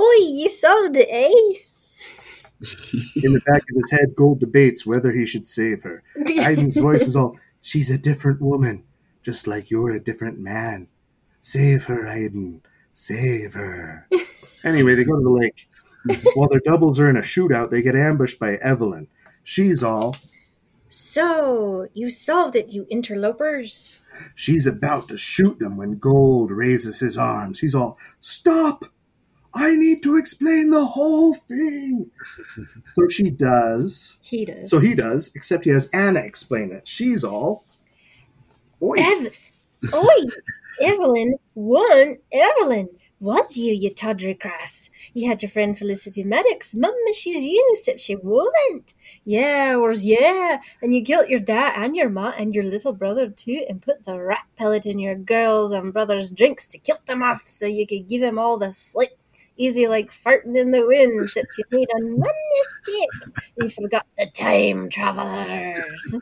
[0.01, 1.59] Oi, you solved it, eh?
[3.25, 4.15] in the back of his head.
[4.15, 6.05] Gold debates whether he should save her.
[6.17, 8.85] Aiden's voice is all, She's a different woman,
[9.23, 10.89] just like you're a different man.
[11.43, 12.61] Save her, Aiden.
[12.93, 14.09] Save her.
[14.65, 15.69] anyway, they go to the lake.
[16.37, 19.09] While their doubles are in a shootout, they get ambushed by Evelyn.
[19.49, 20.17] She's all,
[20.89, 24.03] So, you solved it, you interlopers.
[24.35, 27.61] She's about to shoot them when Gold raises his arms.
[27.61, 28.87] He's all, Stop!
[29.55, 32.11] I need to explain the whole thing.
[32.93, 34.19] so she does.
[34.21, 34.69] He does.
[34.69, 36.89] So he does, except he has Anna explain it.
[36.89, 37.67] She's all,
[38.83, 38.97] Oi.
[38.99, 39.33] Ev-
[39.95, 40.25] Oi,
[40.83, 42.89] Evelyn, one, Evelyn.
[43.19, 44.91] Was you, you tawdry crass?
[45.15, 46.75] You had your friend Felicity Maddox.
[46.75, 48.93] Mumma, she's you, except she won't.
[49.25, 50.61] Yeah, where's yeah?
[50.83, 54.05] And you killed your dad and your ma and your little brother too, and put
[54.05, 57.87] the rat pellet in your girls' and brothers' drinks to kill them off, so you
[57.87, 59.19] could give them all the slip.
[59.57, 63.35] Easy like farting in the wind, except you made a one mistake.
[63.57, 66.21] You forgot the time travelers.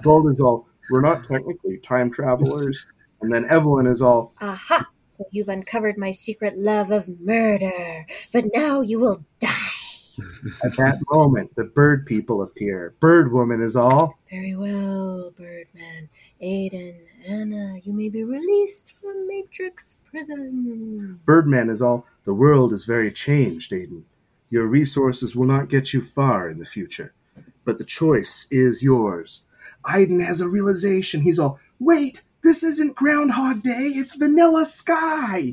[0.00, 2.86] Gold is all, we're not technically time travelers.
[3.20, 4.88] And then Evelyn is all, Aha!
[5.22, 9.48] So you've uncovered my secret love of murder, but now you will die.
[10.64, 12.96] at that moment, the bird people appear.
[12.98, 16.08] Bird woman is all, Very well, Birdman.
[16.42, 21.20] Aiden, Anna, you may be released from Matrix prison.
[21.24, 24.02] Birdman is all, the world is very changed, Aiden.
[24.50, 27.14] Your resources will not get you far in the future,
[27.64, 29.42] but the choice is yours.
[29.84, 31.22] Aiden has a realization.
[31.22, 35.52] He's all, wait, this isn't Groundhog Day, it's Vanilla Sky.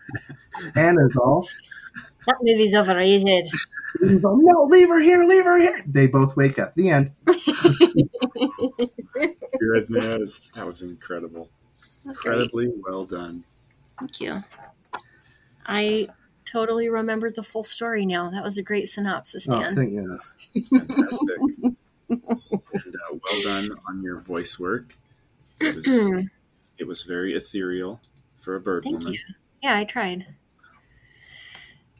[0.76, 1.48] Anna's all,
[2.26, 3.46] That movie's overrated.
[4.00, 5.82] Aiden's all, no, leave her here, leave her here.
[5.86, 6.74] They both wake up.
[6.74, 7.12] The end.
[9.58, 11.48] Goodness, that was incredible.
[12.04, 12.42] That's great.
[12.42, 13.44] Incredibly well done.
[13.98, 14.42] Thank you.
[15.66, 16.08] I
[16.44, 18.30] totally remembered the full story now.
[18.30, 20.32] That was a great synopsis, Oh, thank goodness.
[20.54, 21.36] It's fantastic.
[22.08, 24.96] and uh, well done on your voice work.
[25.60, 25.86] It was,
[26.78, 28.00] it was very ethereal
[28.40, 29.14] for a bird Thank woman.
[29.14, 29.20] you.
[29.62, 30.26] Yeah, I tried.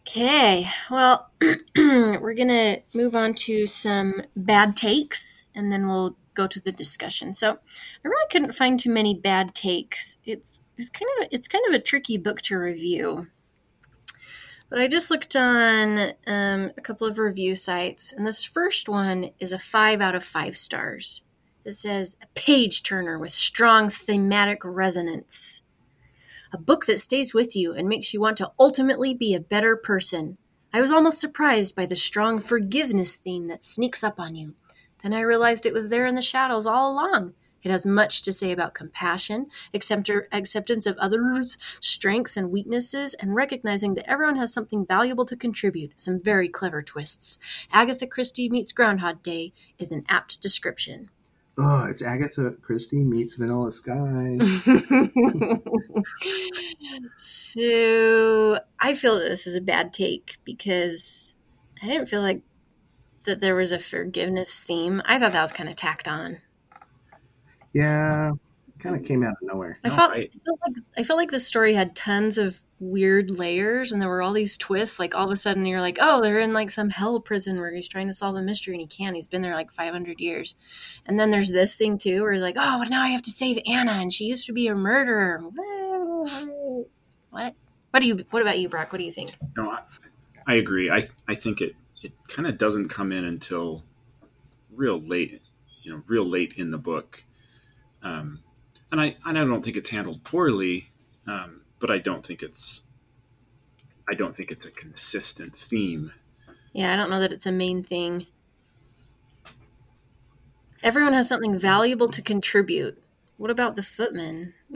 [0.01, 1.31] Okay, well,
[1.77, 6.71] we're going to move on to some bad takes and then we'll go to the
[6.71, 7.35] discussion.
[7.35, 10.19] So, I really couldn't find too many bad takes.
[10.25, 13.29] It's it's kind of a, it's kind of a tricky book to review.
[14.69, 19.31] But I just looked on um, a couple of review sites, and this first one
[19.39, 21.23] is a five out of five stars.
[21.67, 25.64] It says a page turner with strong thematic resonance
[26.53, 29.75] a book that stays with you and makes you want to ultimately be a better
[29.75, 30.39] person.
[30.73, 34.55] I was almost surprised by the strong forgiveness theme that sneaks up on you.
[35.03, 37.35] Then I realized it was there in the shadows all along.
[37.64, 43.95] It has much to say about compassion, acceptance of others' strengths and weaknesses, and recognizing
[43.95, 45.95] that everyone has something valuable to contribute.
[45.97, 47.41] Some very clever twists.
[47.73, 51.11] Agatha Christie meets Groundhog Day is an apt description.
[51.59, 54.37] Oh, it's Agatha Christie meets Vanilla Sky.
[57.17, 61.35] so I feel that this is a bad take because
[61.83, 62.43] I didn't feel like
[63.25, 65.03] that there was a forgiveness theme.
[65.05, 66.39] I thought that was kind of tacked on.
[67.73, 68.33] Yeah,
[68.79, 69.79] kind of came out of nowhere.
[69.85, 72.61] I No, felt I- I, felt like I felt like the story had tons of
[72.79, 75.97] weird layers and there were all these twists like all of a sudden you're like
[75.99, 78.83] oh they're in like some hell prison where he's trying to solve a mystery and
[78.83, 79.16] he can't.
[79.16, 80.57] He's been there like 500 years.
[81.07, 83.59] And then there's this thing too where he's like oh now i have to save
[83.66, 85.43] anna and she used to be a murderer.
[87.31, 87.55] What?
[87.91, 88.93] What do you what about you brock?
[88.93, 89.37] What do you think?
[89.57, 89.81] No, I,
[90.47, 90.91] I agree.
[90.91, 93.83] I I think it it kind of doesn't come in until
[94.70, 95.41] real late,
[95.83, 97.24] you know, real late in the book.
[98.03, 98.41] Um,
[98.93, 100.87] and I and I don't think it's handled poorly,
[101.27, 102.83] um, but I don't think it's
[104.09, 106.12] I don't think it's a consistent theme.
[106.72, 108.27] yeah i don't know that it's a main thing
[110.83, 112.99] everyone has something valuable to contribute
[113.37, 114.55] what about the footman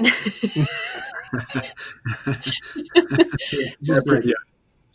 [3.82, 4.32] Just Every- like, yeah,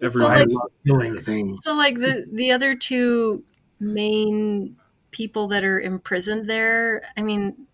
[0.02, 0.48] every I like-
[0.88, 1.60] love things.
[1.64, 3.44] So like the the other two
[3.80, 4.76] main
[5.12, 7.68] people that are imprisoned there, I mean,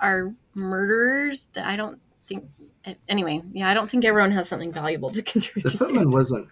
[0.00, 1.48] are murderers.
[1.54, 2.44] That I don't think.
[3.08, 5.72] Anyway, yeah, I don't think everyone has something valuable to contribute.
[5.72, 6.48] the footman wasn't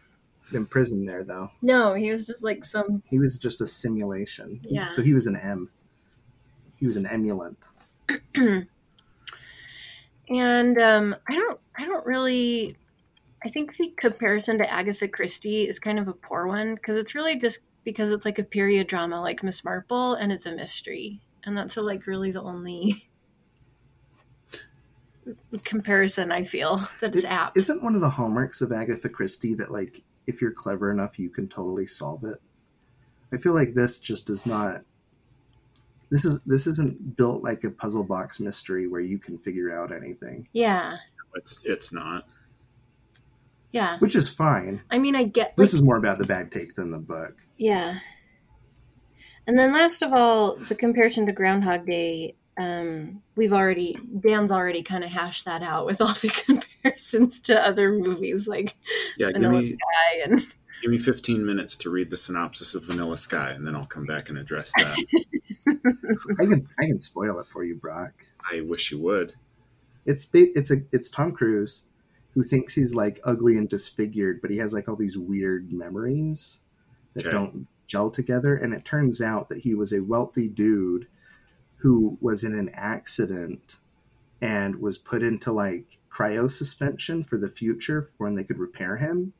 [0.52, 1.50] imprisoned there, though.
[1.62, 3.02] no, he was just like some.
[3.08, 4.60] He was just a simulation.
[4.62, 4.88] Yeah.
[4.88, 5.70] So he was an M.
[6.76, 7.68] He was an emulant.
[10.28, 11.60] And um, I don't.
[11.76, 12.76] I don't really.
[13.44, 17.14] I think the comparison to Agatha Christie is kind of a poor one because it's
[17.14, 21.20] really just because it's like a period drama like Miss Marple and it's a mystery.
[21.44, 23.08] And that's a, like really the only
[25.64, 27.56] comparison I feel that is It- apt.
[27.56, 31.30] Isn't one of the hallmarks of Agatha Christie that, like, if you're clever enough, you
[31.30, 32.38] can totally solve it?
[33.32, 34.82] I feel like this just does not.
[36.10, 39.92] This is this isn't built like a puzzle box mystery where you can figure out
[39.92, 40.96] anything, Yeah.
[41.34, 42.24] it's it's not.
[43.72, 43.98] Yeah.
[43.98, 44.80] which is fine.
[44.90, 47.36] I mean, I get like, This is more about the bad take than the book.
[47.58, 47.98] yeah.
[49.48, 54.82] And then last of all, the comparison to Groundhog Day, um, we've already Dan's already
[54.82, 56.28] kind of hashed that out with all the
[56.82, 58.74] comparisons to other movies like
[59.18, 60.46] Yeah, give Vanilla me Sky and
[60.82, 64.06] give me 15 minutes to read the synopsis of Vanilla Sky, and then I'll come
[64.06, 64.96] back and address that.
[66.40, 68.12] I can I can spoil it for you, Brock.
[68.50, 69.34] I wish you would.
[70.04, 71.84] It's it's a it's Tom Cruise,
[72.34, 76.60] who thinks he's like ugly and disfigured, but he has like all these weird memories
[77.14, 77.34] that Okay.
[77.34, 78.54] don't gel together.
[78.54, 81.08] And it turns out that he was a wealthy dude
[81.78, 83.78] who was in an accident
[84.40, 88.96] and was put into like cryo suspension for the future for when they could repair
[88.96, 89.32] him.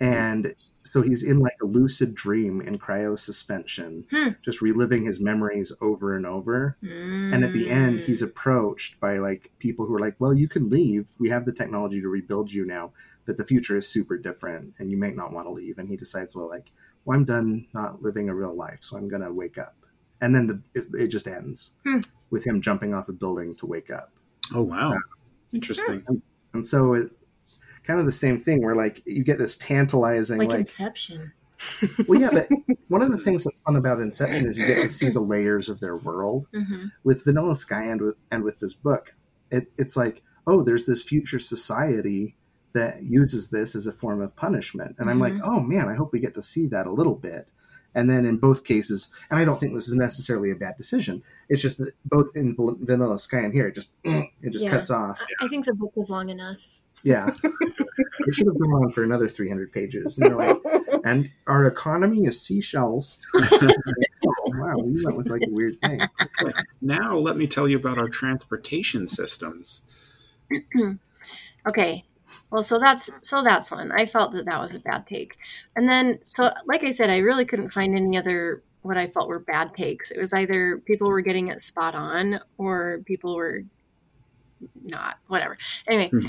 [0.00, 4.28] And so he's in like a lucid dream in cryo suspension, Hmm.
[4.42, 6.76] just reliving his memories over and over.
[6.82, 10.68] And at the end, he's approached by like people who are like, "Well, you can
[10.68, 11.16] leave.
[11.18, 12.92] We have the technology to rebuild you now,
[13.24, 15.96] but the future is super different, and you may not want to leave." And he
[15.96, 16.70] decides, "Well, like,
[17.04, 19.77] well, I'm done not living a real life, so I'm gonna wake up."
[20.20, 22.00] And then the it, it just ends Hmm.
[22.30, 24.12] with him jumping off a building to wake up.
[24.54, 24.94] Oh wow,
[25.52, 26.04] interesting.
[26.54, 27.10] And so it
[27.84, 31.32] kind of the same thing where like you get this tantalizing like, like Inception.
[32.06, 32.48] well yeah but
[32.88, 35.68] one of the things that's fun about inception is you get to see the layers
[35.70, 39.16] of their world hmm with Vanilla Sky and with and with this book,
[39.50, 42.36] it, it's like, oh, there's this future society
[42.74, 45.40] that uses this as a form of punishment, and I'm like, Mhm.
[45.44, 47.48] oh man, I hope we get to see that a little bit.
[47.94, 51.22] And then in both cases, and I don't think this is necessarily a bad decision.
[51.48, 54.70] It's just that both in Vanilla Sky and here, it just it just Yeah.
[54.70, 55.20] cuts off.
[55.40, 56.58] I, I think the book was long enough.
[57.04, 60.18] Yeah, it should have gone on for another 300 pages.
[60.18, 60.56] And, like,
[61.04, 63.18] and our economy is seashells.
[63.36, 63.72] oh,
[64.48, 66.00] wow, we went with like a weird thing.
[66.80, 69.82] Now let me tell you about our transportation systems.
[71.66, 72.04] Okay.
[72.50, 73.92] Well, so that's so that's one.
[73.92, 75.36] I felt that that was a bad take,
[75.76, 79.28] and then so like I said, I really couldn't find any other what I felt
[79.28, 80.10] were bad takes.
[80.10, 83.64] It was either people were getting it spot on or people were
[84.84, 85.18] not.
[85.28, 85.58] Whatever.
[85.86, 86.26] Anyway, Hmm.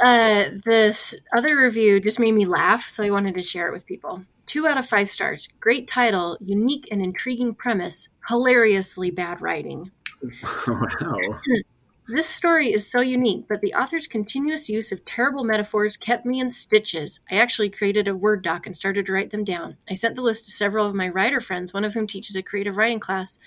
[0.00, 3.86] uh, this other review just made me laugh, so I wanted to share it with
[3.86, 4.24] people.
[4.46, 5.48] Two out of five stars.
[5.60, 9.90] Great title, unique and intriguing premise, hilariously bad writing.
[10.68, 11.18] wow.
[12.06, 16.38] This story is so unique, but the author's continuous use of terrible metaphors kept me
[16.38, 17.20] in stitches.
[17.30, 19.78] I actually created a Word doc and started to write them down.
[19.88, 22.42] I sent the list to several of my writer friends, one of whom teaches a
[22.42, 23.38] creative writing class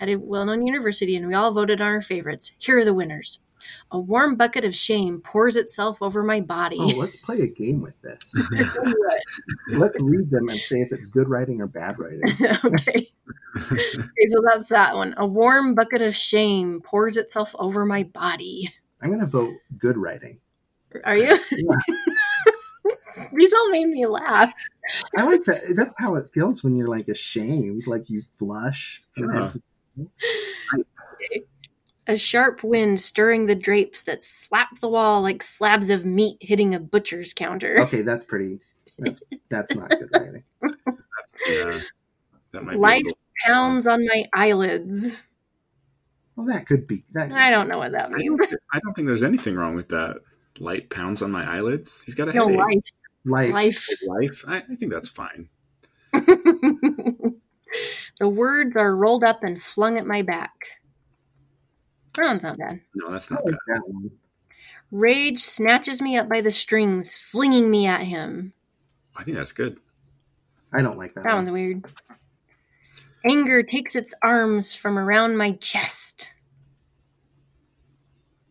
[0.00, 2.52] at a well known university, and we all voted on our favorites.
[2.58, 3.40] Here are the winners.
[3.90, 6.76] A warm bucket of shame pours itself over my body.
[6.78, 8.36] Oh, let's play a game with this.
[9.68, 12.22] Let's read them and say if it's good writing or bad writing.
[12.64, 13.08] okay.
[13.56, 15.14] Okay, so that's that one.
[15.16, 18.72] A warm bucket of shame pours itself over my body.
[19.02, 20.40] I'm going to vote good writing.
[21.04, 21.36] Are you?
[23.32, 24.52] These all made me laugh.
[25.18, 25.74] I like that.
[25.76, 29.02] That's how it feels when you're like ashamed, like you flush.
[29.14, 29.52] from head
[29.96, 30.04] Yeah.
[30.06, 31.44] to-
[32.06, 36.74] A sharp wind stirring the drapes that slap the wall like slabs of meat hitting
[36.74, 37.76] a butcher's counter.
[37.80, 38.60] Okay, that's pretty.
[38.98, 40.44] That's that's not good writing.
[41.48, 41.80] Yeah,
[42.54, 45.14] that might be little- pounds on my eyelids.
[46.36, 47.04] Well, that could be.
[47.12, 48.40] That, I don't know what that I means.
[48.40, 50.16] don't, I don't think there's anything wrong with that.
[50.58, 52.02] Light pounds on my eyelids.
[52.04, 52.84] He's got a No headache.
[53.24, 53.52] life.
[53.52, 53.52] life.
[53.54, 53.86] Life.
[54.06, 54.44] Life.
[54.48, 55.48] I, I think that's fine.
[56.12, 57.32] the
[58.20, 60.52] words are rolled up and flung at my back.
[62.16, 62.80] That one's not bad.
[62.94, 63.82] No, that's not like bad.
[63.86, 64.10] that.
[64.90, 68.52] Rage snatches me up by the strings, flinging me at him.
[69.16, 69.78] I think that's good.
[70.72, 71.24] I don't like that.
[71.24, 71.44] That one.
[71.46, 71.84] one's weird.
[73.28, 76.30] Anger takes its arms from around my chest.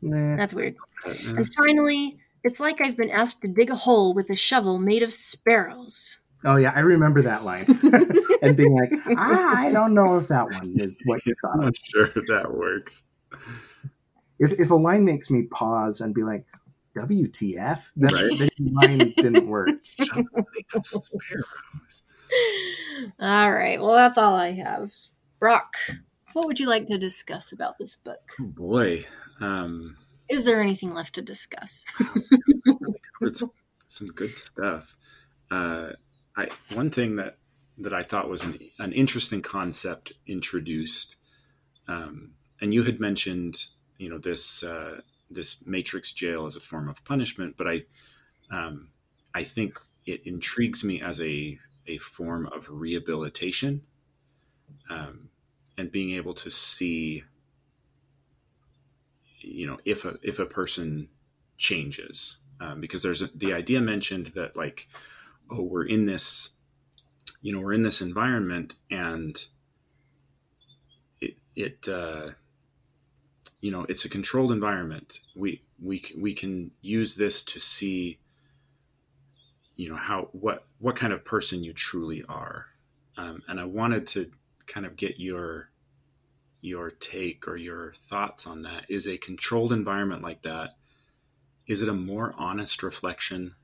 [0.01, 0.35] Nah.
[0.35, 0.75] That's weird.
[1.05, 4.35] But, uh, And finally, it's like I've been asked to dig a hole with a
[4.35, 6.19] shovel made of sparrows.
[6.45, 7.65] Oh yeah, I remember that line,
[8.41, 11.53] and being like, ah, I don't know if that one is what you thought.
[11.53, 13.03] I'm not sure if that works.
[14.39, 16.45] If if a line makes me pause and be like,
[16.97, 18.49] WTF, that Right.
[18.59, 19.69] line didn't work.
[20.83, 22.02] Sparrows.
[23.19, 23.81] All right.
[23.81, 24.91] Well, that's all I have.
[25.39, 25.73] Brock,
[26.33, 28.21] what would you like to discuss about this book?
[28.39, 29.05] Oh boy.
[29.39, 29.97] Um,
[30.29, 31.85] Is there anything left to discuss?
[33.87, 34.95] some good stuff.
[35.51, 35.89] Uh,
[36.35, 37.35] I one thing that
[37.77, 41.15] that I thought was an, an interesting concept introduced,
[41.87, 42.31] um,
[42.61, 43.65] and you had mentioned,
[43.97, 47.83] you know, this uh, this matrix jail as a form of punishment, but I
[48.51, 48.89] um,
[49.33, 51.57] I think it intrigues me as a
[51.87, 53.81] a form of rehabilitation,
[54.89, 55.29] um,
[55.77, 57.23] and being able to see,
[59.39, 61.09] you know, if a if a person
[61.57, 64.87] changes um, because there's a, the idea mentioned that like
[65.49, 66.49] oh we're in this
[67.41, 69.45] you know we're in this environment and
[71.21, 72.29] it it uh,
[73.61, 75.19] you know it's a controlled environment.
[75.35, 78.19] We we we can use this to see
[79.83, 82.67] you know how what what kind of person you truly are.
[83.17, 84.31] Um, and I wanted to
[84.65, 85.69] kind of get your
[86.61, 88.85] your take or your thoughts on that.
[88.87, 90.77] Is a controlled environment like that
[91.67, 93.55] is it a more honest reflection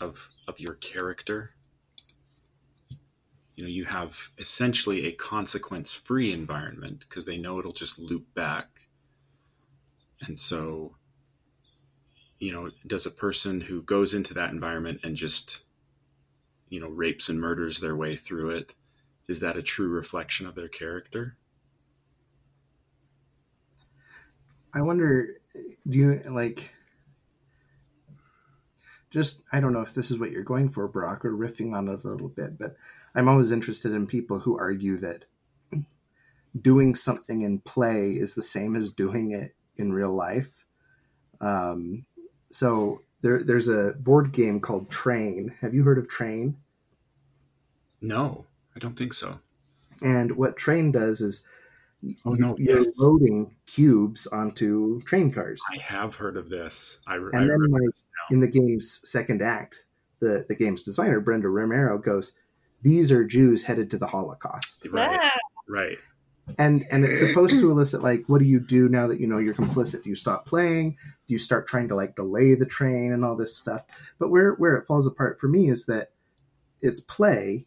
[0.00, 1.50] of of your character?
[3.54, 8.32] You know you have essentially a consequence free environment because they know it'll just loop
[8.32, 8.88] back.
[10.22, 10.96] And so
[12.38, 15.60] you know does a person who goes into that environment and just
[16.68, 18.74] you know rapes and murders their way through it
[19.28, 21.36] is that a true reflection of their character
[24.74, 25.28] i wonder
[25.88, 26.72] do you like
[29.16, 31.88] just I don't know if this is what you're going for, Brock, or riffing on
[31.88, 32.76] it a little bit, but
[33.14, 35.24] I'm always interested in people who argue that
[36.60, 40.66] doing something in play is the same as doing it in real life.
[41.40, 42.04] Um,
[42.50, 45.54] so there, there's a board game called Train.
[45.60, 46.56] Have you heard of Train?
[48.00, 49.40] No, I don't think so.
[50.00, 51.44] And what Train does is
[52.24, 52.54] Oh no!
[52.58, 52.98] You're yes.
[52.98, 55.60] loading cubes onto train cars.
[55.72, 56.98] I have heard of this.
[57.06, 59.84] I, and I then, like this in the game's second act,
[60.20, 62.32] the the game's designer Brenda Romero goes,
[62.82, 65.32] "These are Jews headed to the Holocaust," right,
[65.68, 65.98] right.
[66.58, 69.38] and and it's supposed to elicit like, what do you do now that you know
[69.38, 70.04] you're complicit?
[70.04, 70.98] Do you stop playing?
[71.26, 73.84] You start trying to like delay the train and all this stuff?
[74.18, 76.10] But where where it falls apart for me is that
[76.80, 77.66] it's play,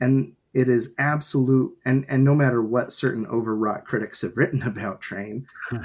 [0.00, 5.00] and it is absolute and and no matter what certain overwrought critics have written about
[5.00, 5.46] train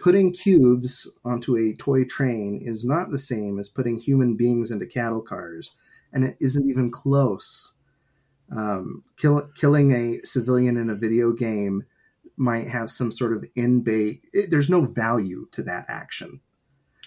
[0.00, 4.86] putting cubes onto a toy train is not the same as putting human beings into
[4.86, 5.74] cattle cars
[6.12, 7.72] and it isn't even close
[8.52, 11.84] um, kill, killing a civilian in a video game
[12.40, 16.40] might have some sort of in-bait it, there's no value to that action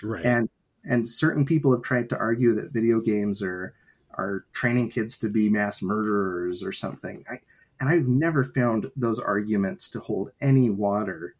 [0.01, 0.25] right.
[0.25, 0.49] and
[0.85, 3.73] and certain people have tried to argue that video games are
[4.15, 7.23] are training kids to be mass murderers or something.
[7.29, 7.39] I,
[7.79, 11.35] and I've never found those arguments to hold any water.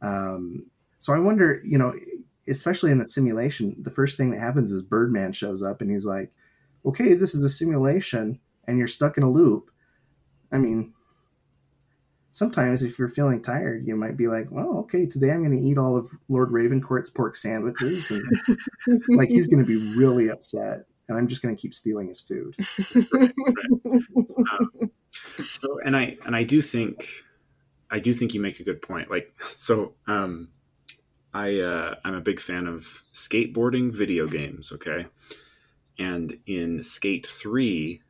[0.00, 0.66] Um,
[1.00, 1.92] so I wonder, you know,
[2.48, 6.06] especially in the simulation, the first thing that happens is Birdman shows up and he's
[6.06, 6.32] like,
[6.84, 9.70] "Okay, this is a simulation, and you're stuck in a loop."
[10.52, 10.94] I mean,
[12.36, 15.62] sometimes if you're feeling tired, you might be like, "Well, okay, today I'm going to
[15.62, 20.82] eat all of Lord Ravencourt's pork sandwiches," and like he's going to be really upset
[21.08, 22.56] and I'm just going to keep stealing his food.
[24.52, 24.90] Um,
[25.42, 27.08] so, and I and I do think
[27.90, 29.10] I do think you make a good point.
[29.10, 30.48] Like, so um,
[31.32, 34.72] I uh, I'm a big fan of skateboarding video games.
[34.72, 35.06] Okay,
[35.98, 38.02] and in Skate Three,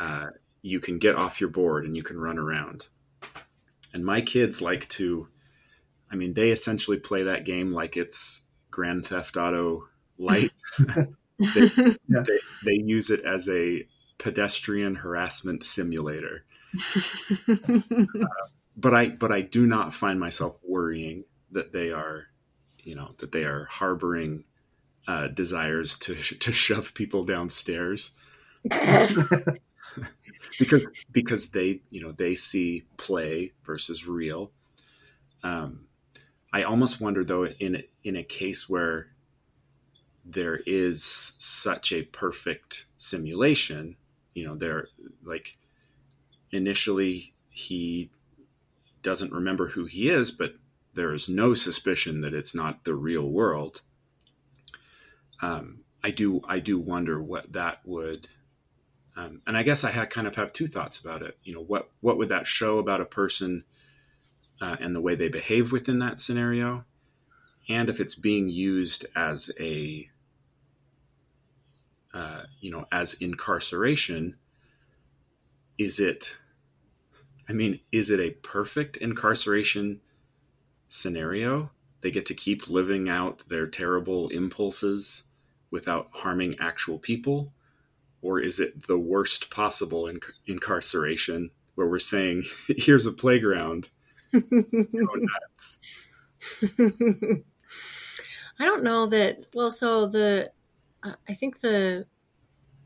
[0.00, 0.28] uh,
[0.62, 2.88] you can get off your board and you can run around.
[3.96, 5.26] And my kids like to,
[6.12, 9.84] I mean, they essentially play that game like it's Grand Theft Auto
[10.18, 10.52] Light.
[10.78, 11.06] they,
[12.06, 12.22] Yeah.
[12.26, 13.88] they, they use it as a
[14.18, 16.44] pedestrian harassment simulator.
[18.78, 22.24] But I but I do not find myself worrying that they are,
[22.84, 24.44] you know, that they are harboring
[25.08, 28.12] uh, desires to to shove people downstairs
[30.58, 34.50] because because they you know they see play versus real.
[35.42, 35.86] Um,
[36.52, 39.08] I almost wonder though in in a case where
[40.24, 43.96] there is such a perfect simulation,
[44.34, 44.88] you know, there
[45.24, 45.56] like
[46.50, 48.10] initially he
[49.02, 50.54] doesn't remember who he is, but
[50.94, 53.82] there is no suspicion that it's not the real world.
[55.40, 58.28] Um, I do I do wonder what that would
[59.16, 61.38] um, and I guess I had kind of have two thoughts about it.
[61.42, 63.64] You know, what what would that show about a person
[64.60, 66.84] uh, and the way they behave within that scenario,
[67.68, 70.10] and if it's being used as a
[72.12, 74.36] uh, you know as incarceration,
[75.78, 76.36] is it?
[77.48, 80.00] I mean, is it a perfect incarceration
[80.88, 81.70] scenario?
[82.02, 85.24] They get to keep living out their terrible impulses
[85.70, 87.52] without harming actual people
[88.22, 92.42] or is it the worst possible inc- incarceration where we're saying
[92.76, 93.88] here's a playground
[94.32, 95.78] go nuts
[98.58, 99.40] I don't know that.
[99.54, 100.50] Well, so the
[101.02, 102.06] uh, I think the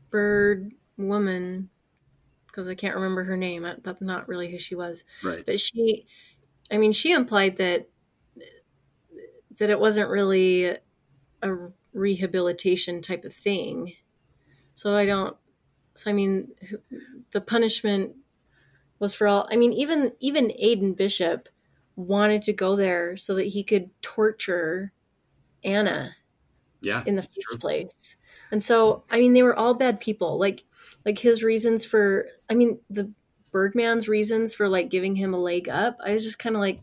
[0.09, 1.69] bird woman,
[2.47, 3.65] because I can't remember her name.
[3.65, 6.05] I- That's not really who she was, right but she.
[6.69, 7.87] I mean, she implied that
[9.57, 10.77] that it wasn't really
[11.41, 11.51] a
[11.93, 13.93] rehabilitation type of thing.
[14.81, 15.37] So I don't.
[15.93, 16.55] So I mean,
[17.33, 18.15] the punishment
[18.97, 19.47] was for all.
[19.51, 21.47] I mean, even even Aiden Bishop
[21.95, 24.91] wanted to go there so that he could torture
[25.63, 26.15] Anna
[26.81, 27.57] yeah in the first true.
[27.59, 28.17] place.
[28.51, 30.39] And so, I mean, they were all bad people.
[30.39, 30.63] Like,
[31.05, 33.11] like his reasons for, I mean, the
[33.51, 35.97] Birdman's reasons for like giving him a leg up.
[36.03, 36.79] I was just kind of like,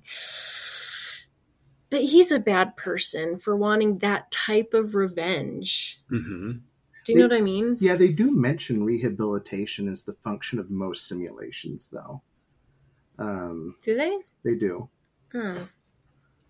[1.91, 6.01] but he's a bad person for wanting that type of revenge.
[6.11, 6.68] hmm
[7.09, 7.79] Do you know what I mean?
[7.81, 12.23] Yeah, they do mention rehabilitation as the function of most simulations, though.
[13.19, 14.19] Um, Do they?
[14.45, 14.91] they do.
[15.35, 15.69] Oh.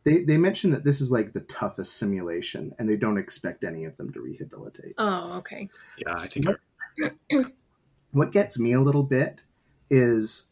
[0.04, 3.84] They they mention that this is like the toughest simulation, and they don't expect any
[3.84, 4.94] of them to rehabilitate.
[4.98, 5.68] Oh, okay.
[5.96, 7.10] Yeah, I think I,
[8.12, 9.42] what gets me a little bit
[9.90, 10.48] is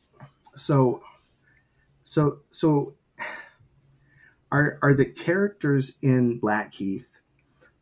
[0.54, 1.02] so
[2.02, 2.94] so so
[4.52, 7.18] are are the characters in Blackheath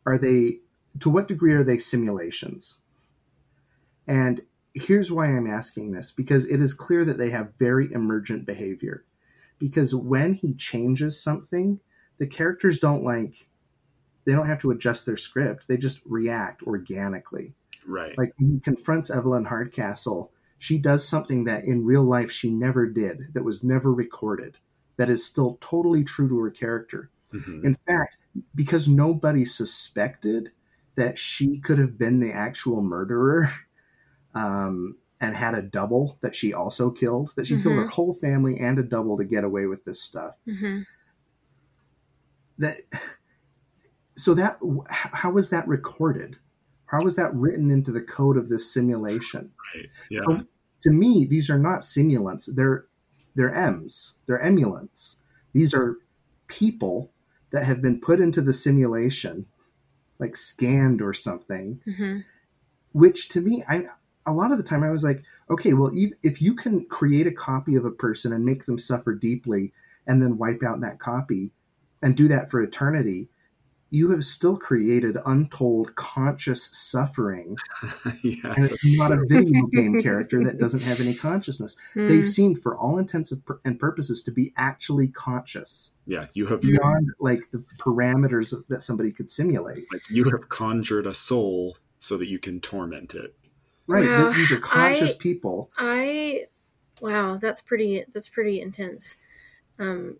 [0.05, 0.59] are they
[0.99, 2.79] to what degree are they simulations?
[4.07, 4.41] And
[4.73, 9.05] here's why I'm asking this because it is clear that they have very emergent behavior.
[9.57, 11.79] Because when he changes something,
[12.17, 13.47] the characters don't like
[14.25, 15.67] they don't have to adjust their script.
[15.67, 17.53] They just react organically
[17.87, 18.17] right.
[18.17, 22.87] like when he confronts Evelyn Hardcastle, she does something that in real life she never
[22.87, 24.57] did, that was never recorded,
[24.97, 27.09] that is still totally true to her character.
[27.33, 27.63] Mhm.
[27.63, 28.17] In fact,
[28.53, 30.51] because nobody suspected
[30.95, 33.51] that she could have been the actual murderer
[34.33, 38.57] um, and had a double that she also killed, that she killed her whole family
[38.59, 40.35] and a double to get away with this stuff.
[40.45, 40.81] hmm
[42.57, 42.77] That
[44.15, 44.57] so that
[44.89, 46.37] how was that recorded?
[46.87, 49.53] How was that written into the code of this simulation?
[49.75, 49.89] Right.
[50.09, 50.21] Yeah.
[50.21, 50.45] So,
[50.81, 52.49] to me, these are not simulants.
[52.53, 52.85] They're
[53.35, 54.15] they're M's.
[54.25, 55.17] They're emulants.
[55.53, 55.97] These are
[56.47, 57.11] people
[57.51, 59.47] that have been put into the simulation,
[60.19, 61.81] like scanned or something.
[61.85, 62.19] hmm
[62.91, 63.85] Which to me, I
[64.25, 67.31] a lot of the time I was like, okay, well, if you can create a
[67.31, 69.71] copy of a person and make them suffer deeply,
[70.07, 71.51] and then wipe out that copy,
[72.01, 73.29] and do that for eternity,
[73.91, 77.55] you have still created untold conscious suffering
[78.23, 78.53] yeah.
[78.55, 81.77] and it's not a video game character that doesn't have any consciousness.
[81.93, 82.07] Hmm.
[82.07, 83.31] They seem, for all intents
[83.63, 86.27] and purposes, to be actually conscious Yeah.
[86.33, 89.85] You have beyond like the parameters that somebody could simulate.
[89.93, 93.35] like you have conjured a soul so that you can torment it.
[93.87, 94.03] Right?
[94.05, 95.69] Well, th- these are conscious I- people.
[95.77, 96.47] I
[97.01, 99.15] wow, that's pretty that's pretty intense.
[99.79, 100.17] Um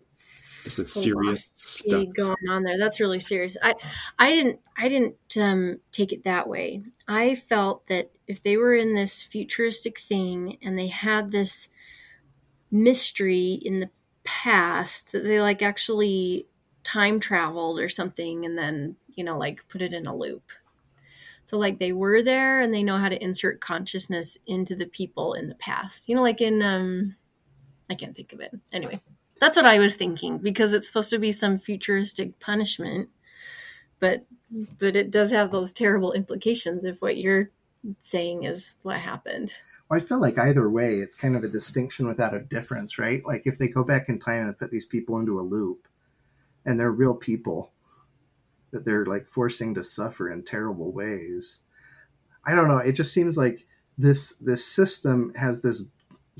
[0.66, 2.06] This a serious stuff.
[2.16, 2.76] going on there.
[2.76, 3.56] That's really serious.
[3.62, 3.74] I
[4.18, 6.82] I didn't I didn't um take it that way.
[7.06, 11.68] I felt that if they were in this futuristic thing and they had this
[12.72, 13.90] mystery in the
[14.24, 16.48] past that they like actually
[16.82, 20.50] time traveled or something and then, you know, like put it in a loop.
[21.44, 25.34] So like they were there and they know how to insert consciousness into the people
[25.34, 26.08] in the past.
[26.08, 27.14] You know, like in um
[27.88, 28.50] I can't think of it.
[28.72, 29.00] Anyway,
[29.40, 33.08] that's what I was thinking because it's supposed to be some futuristic punishment,
[34.00, 34.24] but
[34.78, 37.50] but it does have those terrible implications if what you're
[37.98, 39.52] saying is what happened.
[39.88, 43.24] Well, I feel like either way, it's kind of a distinction without a difference, right?
[43.24, 45.86] Like if they go back in time and put these people into a loop,
[46.64, 47.72] and they're real people
[48.72, 51.60] that they're like forcing to suffer in terrible ways.
[52.44, 52.78] I don't know.
[52.78, 53.66] It just seems like
[53.96, 55.84] this this system has this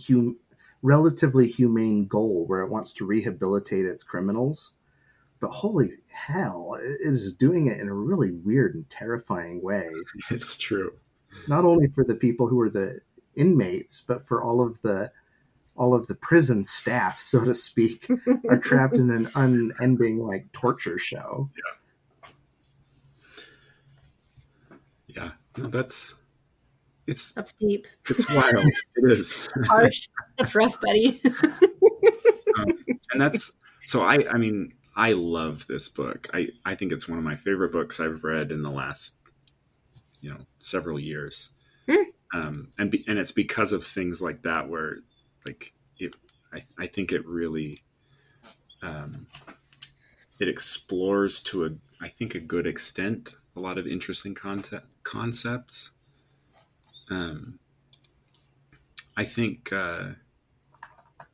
[0.07, 0.39] hum,
[0.87, 4.75] relatively humane goal where it wants to rehabilitate its criminals.
[5.41, 9.91] But holy hell, it is doing it in a really weird and terrifying way
[10.31, 10.93] It's true.
[11.49, 13.01] not only for the people who are the
[13.35, 15.11] inmates, but for all of the
[15.75, 18.09] all of the prison staff, so to speak,
[18.49, 21.51] are trapped in an unending like torture show.
[25.15, 25.33] Yeah.
[25.59, 26.15] No, that's
[27.07, 27.87] it's That's deep.
[28.09, 28.67] it's wild.
[28.97, 29.49] it is.
[29.57, 30.09] It's Harsh.
[30.39, 31.21] That's rough, buddy.
[33.13, 33.53] and that's
[33.85, 37.37] so i i mean i love this book i i think it's one of my
[37.37, 39.15] favorite books i've read in the last
[40.21, 41.51] you know several years
[41.89, 42.03] Hmm.
[42.35, 44.97] um and be, and it's because of things like that where
[45.47, 46.17] like it
[46.53, 47.79] i i think it really
[48.83, 49.27] um
[50.41, 55.93] it explores to a i think a good extent a lot of interesting concept concepts
[57.11, 57.59] um
[59.17, 60.09] i think uh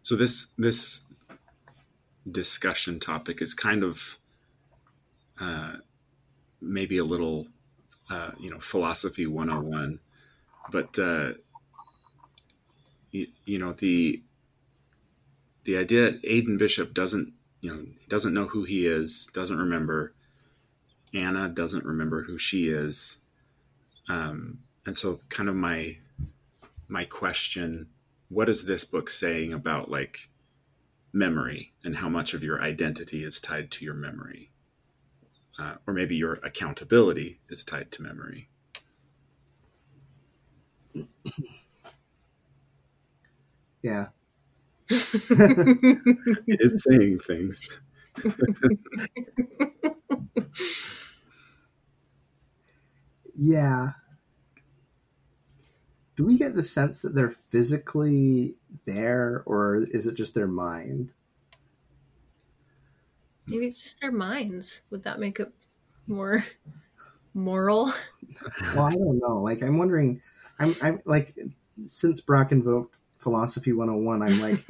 [0.02, 1.02] so this this
[2.30, 4.18] discussion topic is kind of
[5.40, 5.74] uh,
[6.60, 7.46] maybe a little
[8.10, 9.98] uh, you know philosophy 101
[10.70, 11.32] but uh,
[13.10, 14.22] you, you know the
[15.64, 20.12] the idea Aiden Bishop doesn't you know doesn't know who he is doesn't remember
[21.14, 23.18] Anna doesn't remember who she is
[24.08, 25.96] um, and so kind of my
[26.88, 27.86] my question
[28.28, 30.28] what is this book saying about like
[31.12, 34.50] memory and how much of your identity is tied to your memory
[35.58, 38.48] uh, or maybe your accountability is tied to memory
[43.82, 44.08] Yeah.
[46.48, 47.68] is saying things
[53.34, 53.92] yeah.
[56.22, 58.54] Do we get the sense that they're physically
[58.86, 61.12] there, or is it just their mind?
[63.48, 64.82] Maybe it's just their minds.
[64.90, 65.52] Would that make it
[66.06, 66.44] more
[67.34, 67.92] moral?
[68.74, 69.42] Well, I don't know.
[69.42, 70.22] Like, I'm wondering.
[70.60, 71.36] I'm, I'm like,
[71.86, 74.64] since Brock invoked philosophy 101 i'm like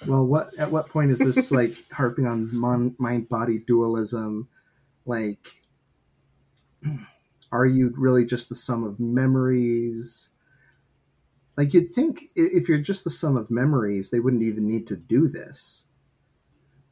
[0.08, 4.48] well what at what point is this like harping on mon- mind body dualism
[5.06, 5.38] like
[7.52, 10.32] are you really just the sum of memories
[11.56, 14.96] like you'd think if you're just the sum of memories they wouldn't even need to
[14.96, 15.86] do this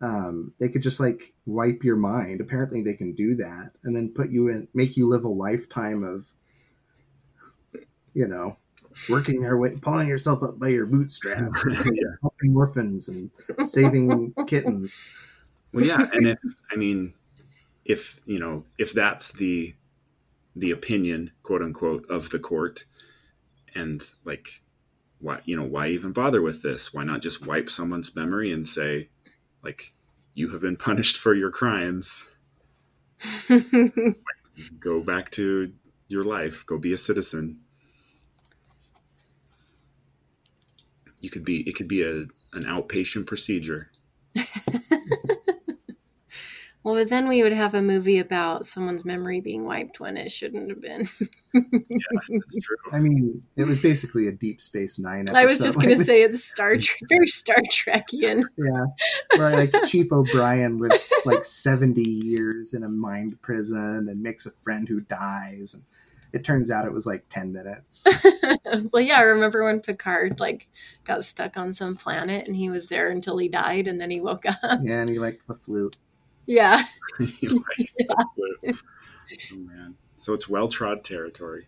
[0.00, 4.12] um, they could just like wipe your mind apparently they can do that and then
[4.12, 6.30] put you in make you live a lifetime of
[8.14, 8.56] you know
[9.08, 12.10] working your way, pulling yourself up by your bootstraps, yeah.
[12.20, 13.30] helping orphans and
[13.68, 15.00] saving kittens.
[15.72, 16.38] Well, yeah, and if
[16.70, 17.14] I mean,
[17.84, 19.74] if you know, if that's the
[20.56, 22.84] the opinion, quote unquote, of the court,
[23.74, 24.62] and like,
[25.20, 26.92] why you know, why even bother with this?
[26.92, 29.08] Why not just wipe someone's memory and say,
[29.62, 29.92] like,
[30.34, 32.28] you have been punished for your crimes.
[34.80, 35.72] Go back to
[36.08, 36.64] your life.
[36.66, 37.60] Go be a citizen.
[41.22, 43.90] you could be it could be a an outpatient procedure.
[46.84, 50.32] well, but then we would have a movie about someone's memory being wiped when it
[50.32, 51.08] shouldn't have been.
[51.54, 52.76] yeah, that's true.
[52.92, 55.38] I mean, it was basically a Deep Space Nine episode.
[55.38, 58.44] I was just going to say it's Star Trek, very Star Trekian.
[58.56, 58.86] Yeah,
[59.36, 64.50] where like Chief O'Brien lives like seventy years in a mind prison and makes a
[64.50, 65.84] friend who dies, and
[66.32, 68.06] it turns out it was like 10 minutes
[68.90, 70.66] well yeah i remember when picard like
[71.04, 74.18] got stuck on some planet and he was there until he died and then he
[74.18, 75.96] woke up yeah and he liked the flute
[76.46, 76.84] yeah,
[77.20, 77.50] yeah.
[78.62, 79.96] oh man.
[80.16, 81.66] So it's well-trod territory.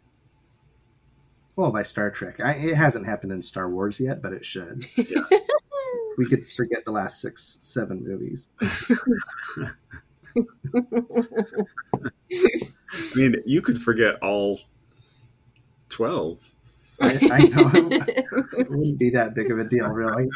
[1.57, 2.41] Well by star trek.
[2.41, 4.87] I, it hasn't happened in star wars yet but it should.
[4.97, 5.25] Yeah.
[6.17, 8.49] We could forget the last six seven movies.
[8.63, 9.71] I
[13.15, 14.61] mean, you could forget all
[15.89, 16.39] 12.
[17.01, 17.71] I, I know.
[17.75, 20.29] it wouldn't be that big of a deal, really.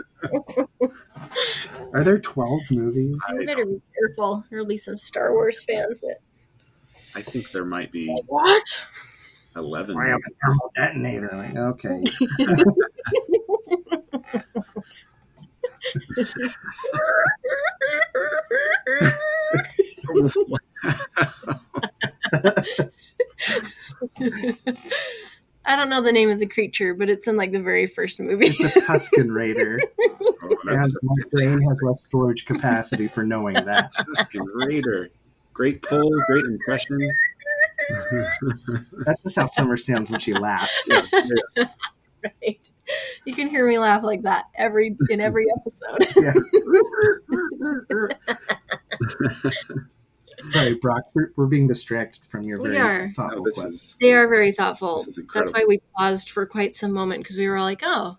[1.92, 3.16] Are there 12 movies?
[3.32, 4.44] You better be careful.
[4.50, 6.18] There'll be some Star Wars fans that.
[7.14, 8.08] I think there might be.
[8.26, 8.64] What?
[9.56, 9.96] 11.
[9.96, 11.30] I have a thermal detonator.
[11.32, 12.02] Like, okay.
[25.68, 28.18] I don't know the name of the creature, but it's in like the very first
[28.18, 28.46] movie.
[28.46, 29.78] It's a Tusken Raider.
[30.00, 33.92] Oh, and that's my brain has less storage capacity for knowing that.
[33.98, 35.10] Tusken Raider.
[35.52, 36.98] Great pull, great impression.
[39.04, 40.88] That's just how Summer sounds when she laughs.
[40.90, 41.02] Yeah,
[41.56, 41.64] yeah.
[42.24, 42.72] right.
[43.26, 46.06] You can hear me laugh like that every in every episode.
[50.54, 50.62] Yeah.
[50.62, 53.12] Sorry, Brock, we're, we're being distracted from your We very are.
[53.12, 53.74] Thoughtful this quest.
[53.74, 54.98] is They are very thoughtful.
[55.04, 57.80] This is That's why we paused for quite some moment because we were all like,
[57.82, 58.16] "Oh,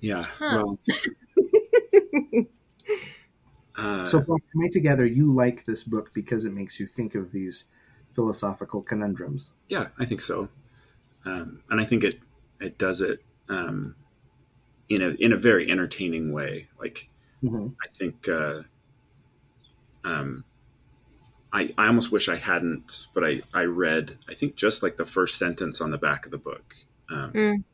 [0.00, 0.24] yeah.
[0.38, 0.56] Huh.
[0.56, 0.78] Well,
[3.76, 7.32] uh, So, Brock, coming together, you like this book because it makes you think of
[7.32, 7.66] these
[8.10, 9.52] philosophical conundrums.
[9.68, 10.48] yeah, I think so,
[11.24, 12.18] um, and I think it
[12.60, 13.94] it does it um,
[14.88, 16.68] in a in a very entertaining way.
[16.78, 17.08] Like
[17.42, 17.74] Mhm.
[17.82, 18.62] I think uh,
[20.04, 20.44] um,
[21.52, 25.04] I I almost wish I hadn't, but I I read I think just like the
[25.06, 26.76] first sentence on the back of the book,
[27.10, 27.64] um, Mm.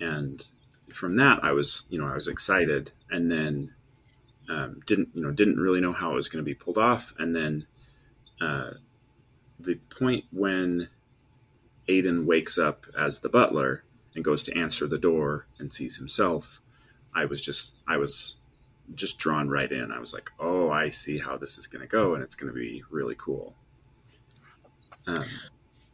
[0.00, 0.46] and
[0.92, 3.72] from that I was you know I was excited, and then
[4.48, 7.14] um, didn't you know didn't really know how it was going to be pulled off,
[7.18, 7.66] and then
[8.40, 8.72] uh,
[9.60, 10.88] the point when
[11.88, 13.84] Aiden wakes up as the butler
[14.14, 16.60] and goes to answer the door and sees himself,
[17.14, 18.36] I was just I was
[18.94, 19.90] just drawn right in.
[19.92, 22.52] I was like, oh, I see how this is going to go, and it's going
[22.52, 23.54] to be really cool.
[25.06, 25.24] Um,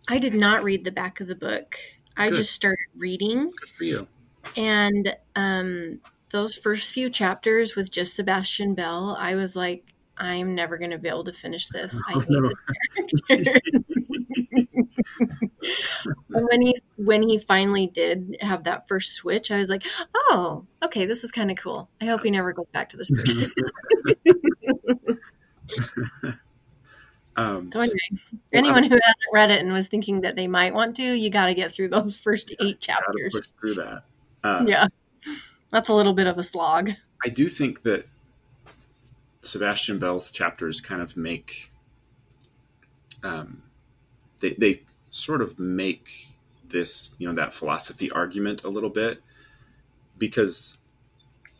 [0.09, 1.77] I did not read the back of the book.
[2.17, 2.37] I Good.
[2.37, 4.09] just started reading, good for you.
[4.57, 9.85] and um, those first few chapters with just Sebastian Bell, I was like,
[10.19, 12.03] I'm never going to be able to finish this.
[12.09, 12.65] I hate this
[13.29, 13.61] character.
[16.31, 20.67] and when he when he finally did have that first switch, I was like, oh,
[20.83, 21.89] okay, this is kind of cool.
[22.01, 23.51] I hope he never goes back to this person.
[27.37, 27.99] Um, so anyway,
[28.53, 31.47] anyone who hasn't read it and was thinking that they might want to, you got
[31.47, 33.33] to get through those first eight chapters.
[33.33, 34.03] push through that.
[34.43, 34.89] Uh, Yeah,
[35.71, 36.91] that's a little bit of a slog.
[37.25, 38.07] I do think that
[39.49, 41.71] Sebastian Bell's chapters kind of make
[43.23, 43.63] um,
[44.41, 46.11] they they sort of make
[46.69, 49.23] this you know that philosophy argument a little bit
[50.19, 50.79] because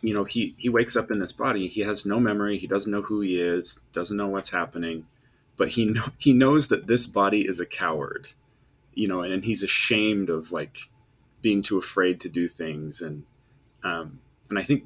[0.03, 2.93] you know he he wakes up in this body he has no memory he doesn't
[2.93, 5.07] know who he is doesn't know what's happening
[5.57, 8.29] but he know, he knows that this body is a coward
[8.95, 10.79] you know and, and he's ashamed of like
[11.41, 13.25] being too afraid to do things and
[13.83, 14.21] um
[14.51, 14.85] and i think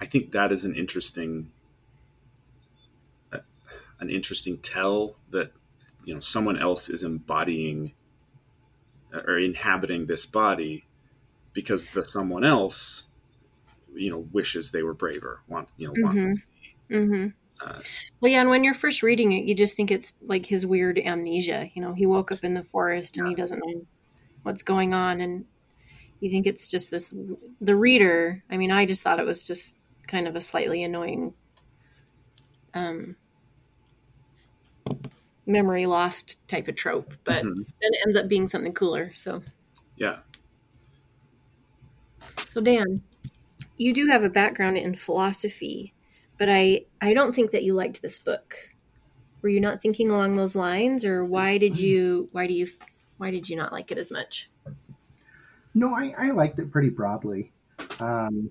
[0.00, 1.50] i think that is an interesting
[4.04, 5.50] an interesting tell that
[6.04, 7.94] you know someone else is embodying
[9.12, 10.84] uh, or inhabiting this body
[11.52, 13.06] because the someone else
[13.94, 16.94] you know wishes they were braver want you know want mm-hmm.
[16.94, 17.26] Mm-hmm.
[17.66, 17.80] Uh,
[18.20, 20.98] well yeah and when you're first reading it you just think it's like his weird
[20.98, 23.30] amnesia you know he woke up in the forest and yeah.
[23.30, 23.86] he doesn't know
[24.42, 25.46] what's going on and
[26.20, 27.14] you think it's just this
[27.60, 31.34] the reader i mean i just thought it was just kind of a slightly annoying
[32.74, 33.16] um
[35.46, 37.62] memory lost type of trope but mm-hmm.
[37.62, 39.42] then it ends up being something cooler so
[39.96, 40.18] yeah
[42.48, 43.02] so dan
[43.76, 45.94] you do have a background in philosophy,
[46.38, 48.56] but I I don't think that you liked this book.
[49.42, 52.66] Were you not thinking along those lines, or why did you why do you
[53.18, 54.50] why did you not like it as much?
[55.74, 57.52] No, I, I liked it pretty broadly.
[57.98, 58.50] Um,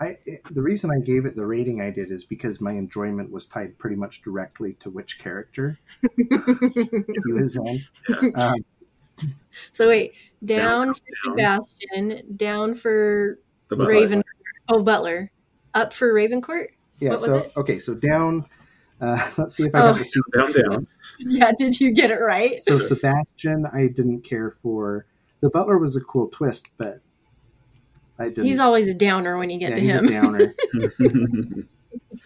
[0.00, 3.32] I it, the reason I gave it the rating I did is because my enjoyment
[3.32, 5.78] was tied pretty much directly to which character
[6.16, 8.32] he was in.
[8.34, 8.64] Um,
[9.72, 10.12] so wait,
[10.44, 11.64] down, down for down.
[11.64, 13.38] Sebastian, down for
[13.70, 14.22] Raven.
[14.68, 15.30] Oh, Butler.
[15.74, 16.68] Up for Ravencourt.
[17.00, 17.16] Yeah.
[17.16, 17.78] so okay.
[17.78, 18.44] So down.
[19.00, 19.98] Uh, let's see if I got oh.
[19.98, 20.52] the seat down.
[20.52, 20.86] Down.
[21.18, 21.52] yeah.
[21.56, 22.60] Did you get it right?
[22.62, 25.06] So Sebastian, I didn't care for.
[25.40, 27.02] The Butler was a cool twist, but I didn't.
[28.34, 30.06] He's always a downer when you get yeah, to him.
[30.06, 30.54] downer.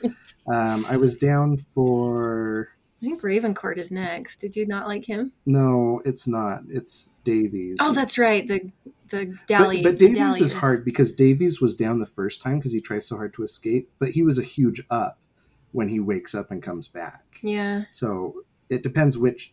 [0.53, 2.69] um, I was down for.
[3.01, 4.37] I think Ravencourt is next.
[4.37, 5.33] Did you not like him?
[5.45, 6.63] No, it's not.
[6.69, 7.79] It's Davies.
[7.81, 8.47] Oh, that's right.
[8.47, 8.71] The
[9.09, 9.83] the Dally.
[9.83, 13.07] But, but Davies is hard because Davies was down the first time because he tries
[13.07, 15.19] so hard to escape, but he was a huge up
[15.73, 17.25] when he wakes up and comes back.
[17.43, 17.85] Yeah.
[17.91, 19.53] So it depends which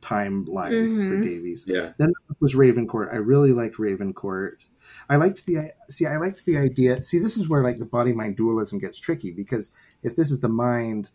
[0.00, 1.08] timeline mm-hmm.
[1.08, 1.64] for Davies.
[1.66, 1.92] Yeah.
[1.98, 3.12] Then was Ravencourt.
[3.12, 4.64] I really liked Ravencourt.
[5.08, 6.06] I liked the see.
[6.06, 7.02] I liked the idea.
[7.02, 9.72] See, this is where like the body mind dualism gets tricky because
[10.02, 11.08] if this is the mind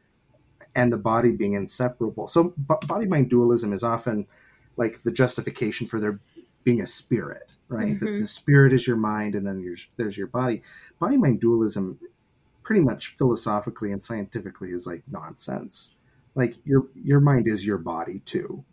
[0.75, 4.27] and the body being inseparable, so body mind dualism is often
[4.77, 6.19] like the justification for there
[6.63, 7.95] being a spirit right?
[7.95, 8.05] Mm-hmm.
[8.05, 10.61] The, the, spirit is your mind, and then there's there's your body.
[10.99, 11.99] Body mind dualism,
[12.61, 15.95] pretty much philosophically and scientifically, is like nonsense.
[16.35, 18.63] Like your your mind is your body too,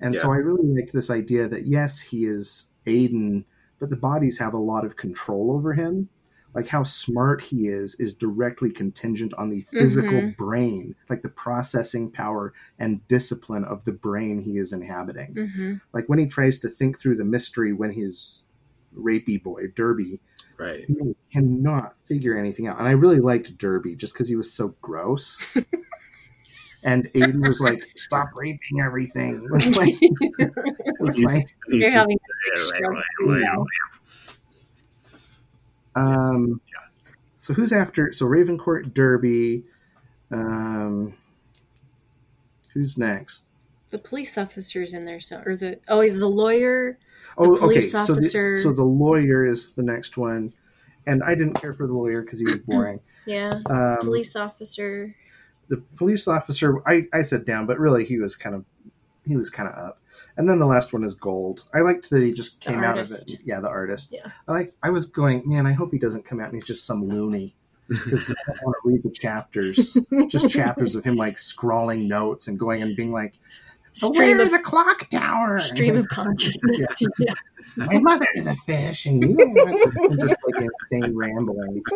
[0.00, 0.20] and yeah.
[0.20, 3.44] so I really liked this idea that yes, he is Aiden,
[3.78, 6.08] but the bodies have a lot of control over him.
[6.54, 10.42] Like how smart he is is directly contingent on the physical mm-hmm.
[10.42, 15.34] brain like the processing power and discipline of the brain he is inhabiting.
[15.34, 15.74] Mm-hmm.
[15.92, 18.44] like when he tries to think through the mystery when he's
[18.96, 20.22] rapey boy derby
[20.56, 20.86] right.
[20.88, 22.78] he cannot figure anything out.
[22.78, 25.46] And i really liked derby just because he was so gross
[26.82, 32.18] and Aiden was like, "Stop raping everything." It was like, it was like you're having
[35.94, 36.60] um.
[37.36, 38.12] So who's after?
[38.12, 39.64] So Ravencourt, Derby.
[40.32, 41.16] Um,
[42.74, 43.46] who's next?
[43.90, 46.98] The police officer's in there, so or the oh the lawyer.
[47.38, 47.80] Oh, okay.
[47.80, 50.52] So the, so the lawyer is the next one,
[51.06, 53.00] and I didn't care for the lawyer because he was boring.
[53.26, 53.60] yeah.
[53.70, 55.14] Um, police officer.
[55.68, 58.64] The police officer, I, I said down, but really he was kind of
[59.26, 59.98] he was kind of up.
[60.36, 61.66] And then the last one is gold.
[61.74, 63.40] I liked that he just came out of it.
[63.44, 64.10] Yeah, the artist.
[64.12, 64.30] Yeah.
[64.46, 64.74] I like.
[64.82, 65.66] I was going, man.
[65.66, 67.56] I hope he doesn't come out and he's just some loony
[67.88, 69.96] because I don't want to read the chapters,
[70.28, 73.34] just chapters of him like scrawling notes and going and being like,
[73.96, 76.86] stream of the clock tower, stream of consciousness.
[77.00, 77.06] yeah.
[77.18, 77.34] yeah.
[77.76, 79.36] My mother is a fish, and you
[80.20, 81.86] just like insane ramblings.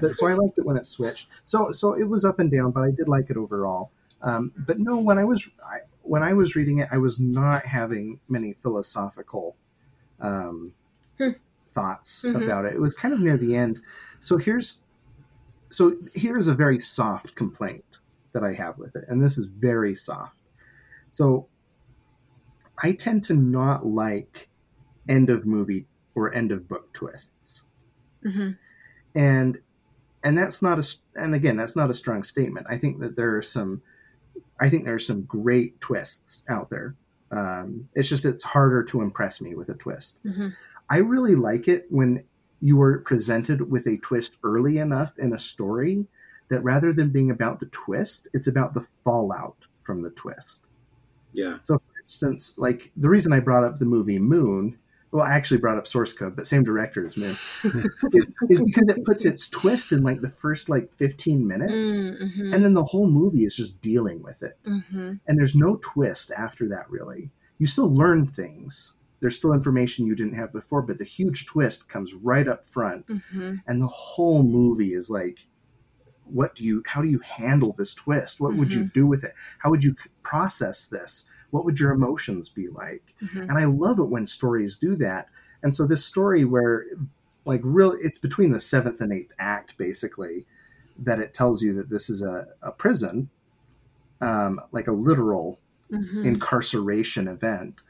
[0.00, 1.28] But so I liked it when it switched.
[1.44, 3.90] So so it was up and down, but I did like it overall.
[4.20, 7.66] Um, but no, when I was I, when I was reading it, I was not
[7.66, 9.56] having many philosophical
[10.20, 10.72] um,
[11.18, 11.30] hmm.
[11.70, 12.42] thoughts mm-hmm.
[12.42, 12.74] about it.
[12.74, 13.80] It was kind of near the end.
[14.18, 14.80] So here's
[15.68, 17.98] so here's a very soft complaint
[18.32, 20.41] that I have with it, and this is very soft.
[21.12, 21.46] So
[22.82, 24.48] I tend to not like
[25.08, 27.64] end of movie or end of book twists,
[28.24, 28.52] mm-hmm.
[29.14, 29.58] and
[30.24, 32.66] and that's not a and again that's not a strong statement.
[32.68, 33.82] I think that there are some
[34.58, 36.94] I think there's some great twists out there.
[37.30, 40.18] Um, it's just it's harder to impress me with a twist.
[40.24, 40.48] Mm-hmm.
[40.88, 42.24] I really like it when
[42.62, 46.06] you are presented with a twist early enough in a story
[46.48, 50.68] that rather than being about the twist, it's about the fallout from the twist.
[51.32, 51.58] Yeah.
[51.62, 54.78] So, for instance, like the reason I brought up the movie Moon,
[55.12, 57.36] well, I actually brought up Source Code, but same director as Moon,
[58.12, 62.04] is, is because it puts its twist in like the first like 15 minutes.
[62.04, 62.52] Mm-hmm.
[62.54, 64.58] And then the whole movie is just dealing with it.
[64.64, 65.14] Mm-hmm.
[65.26, 67.30] And there's no twist after that, really.
[67.58, 68.94] You still learn things.
[69.20, 73.06] There's still information you didn't have before, but the huge twist comes right up front.
[73.06, 73.56] Mm-hmm.
[73.66, 75.46] And the whole movie is like,
[76.24, 78.40] what do you, how do you handle this twist?
[78.40, 79.32] What would you do with it?
[79.58, 81.24] How would you process this?
[81.50, 83.14] What would your emotions be like?
[83.22, 83.42] Mm-hmm.
[83.42, 85.28] And I love it when stories do that.
[85.62, 86.86] And so this story where
[87.44, 90.46] like real it's between the seventh and eighth act basically
[90.98, 93.30] that it tells you that this is a, a prison,
[94.20, 95.58] um, like a literal
[95.92, 96.24] Mm-hmm.
[96.24, 97.82] incarceration event.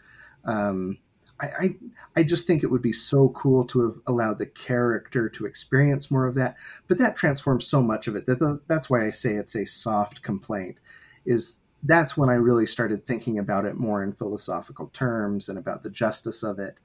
[0.45, 0.99] Um,
[1.43, 1.77] I, I
[2.17, 6.11] I just think it would be so cool to have allowed the character to experience
[6.11, 6.57] more of that.
[6.87, 9.67] But that transforms so much of it that the, that's why I say it's a
[9.67, 10.79] soft complaint.
[11.25, 15.83] Is that's when I really started thinking about it more in philosophical terms and about
[15.83, 16.79] the justice of it.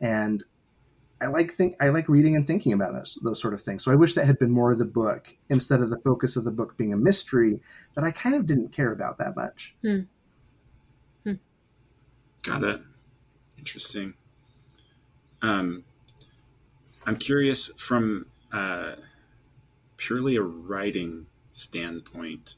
[0.00, 0.44] And
[1.20, 3.82] I like think I like reading and thinking about those those sort of things.
[3.82, 6.44] So I wish that had been more of the book instead of the focus of
[6.44, 7.60] the book being a mystery
[7.94, 9.74] that I kind of didn't care about that much.
[9.82, 10.00] Hmm.
[11.24, 11.34] Hmm.
[12.42, 12.82] Got it.
[13.66, 14.14] Interesting.
[15.42, 15.82] Um,
[17.04, 18.92] I'm curious from uh,
[19.96, 22.54] purely a writing standpoint,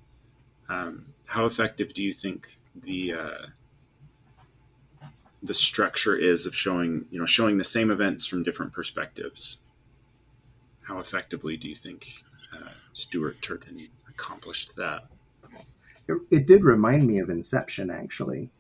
[0.69, 3.47] um, how effective do you think the uh,
[5.43, 9.57] the structure is of showing you know showing the same events from different perspectives?
[10.83, 12.07] How effectively do you think
[12.55, 15.07] uh, Stuart Turton accomplished that?
[16.07, 18.51] it, it did remind me of Inception, actually.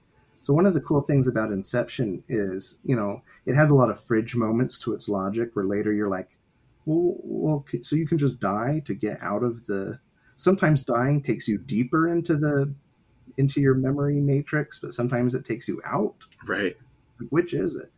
[0.40, 3.90] So one of the cool things about Inception is, you know, it has a lot
[3.90, 6.38] of fridge moments to its logic, where later you're like,
[6.84, 9.98] well, well, so you can just die to get out of the.
[10.36, 12.72] Sometimes dying takes you deeper into the
[13.36, 16.24] into your memory matrix, but sometimes it takes you out.
[16.46, 16.76] Right.
[17.30, 17.90] Which is it?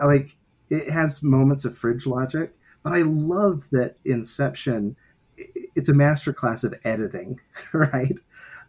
[0.00, 0.36] Uh, like
[0.70, 4.96] it has moments of fridge logic, but I love that Inception.
[5.36, 7.40] It's a masterclass of editing,
[7.72, 8.18] right?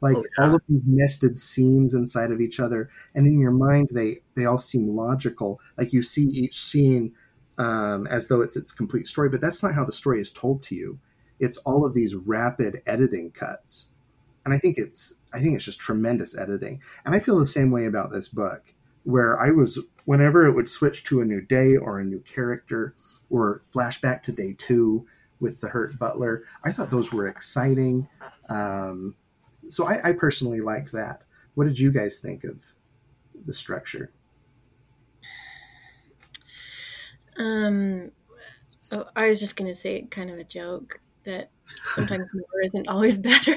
[0.04, 0.46] Like Oh, yeah.
[0.46, 4.46] all of these nested scenes inside of each other, and in your mind, they they
[4.46, 5.60] all seem logical.
[5.78, 7.14] Like you see each scene
[7.58, 10.62] um, as though it's its complete story, but that's not how the story is told
[10.64, 11.00] to you.
[11.40, 13.90] It's all of these rapid editing cuts,
[14.46, 16.82] and I think it's I think it's just tremendous editing.
[17.06, 18.74] And I feel the same way about this book,
[19.04, 22.94] where I was whenever it would switch to a new day or a new character
[23.30, 25.06] or flashback to day two
[25.40, 28.08] with the hurt butler, I thought those were exciting.
[28.50, 29.16] Um,
[29.70, 31.24] so I, I personally liked that.
[31.56, 32.64] What did you guys think of
[33.46, 34.12] the structure?
[37.38, 38.12] Um,
[38.92, 41.50] oh, I was just gonna say kind of a joke that
[41.92, 43.56] sometimes more isn't always better.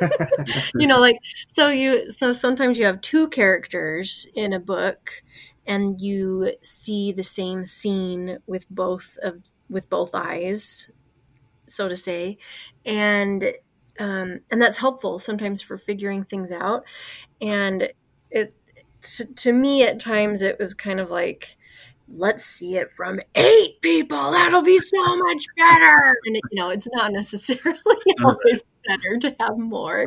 [0.74, 5.22] you know, like so you so sometimes you have two characters in a book,
[5.66, 10.90] and you see the same scene with both of with both eyes,
[11.66, 12.38] so to say,
[12.84, 13.52] and
[13.98, 16.84] um, and that's helpful sometimes for figuring things out.
[17.40, 17.90] And
[18.30, 18.54] it
[19.00, 21.56] to, to me at times it was kind of like
[22.10, 24.30] let's see it from eight people.
[24.30, 26.16] That'll be so much better.
[26.24, 27.78] And it, you know, it's not necessarily
[28.24, 30.06] always better to have more.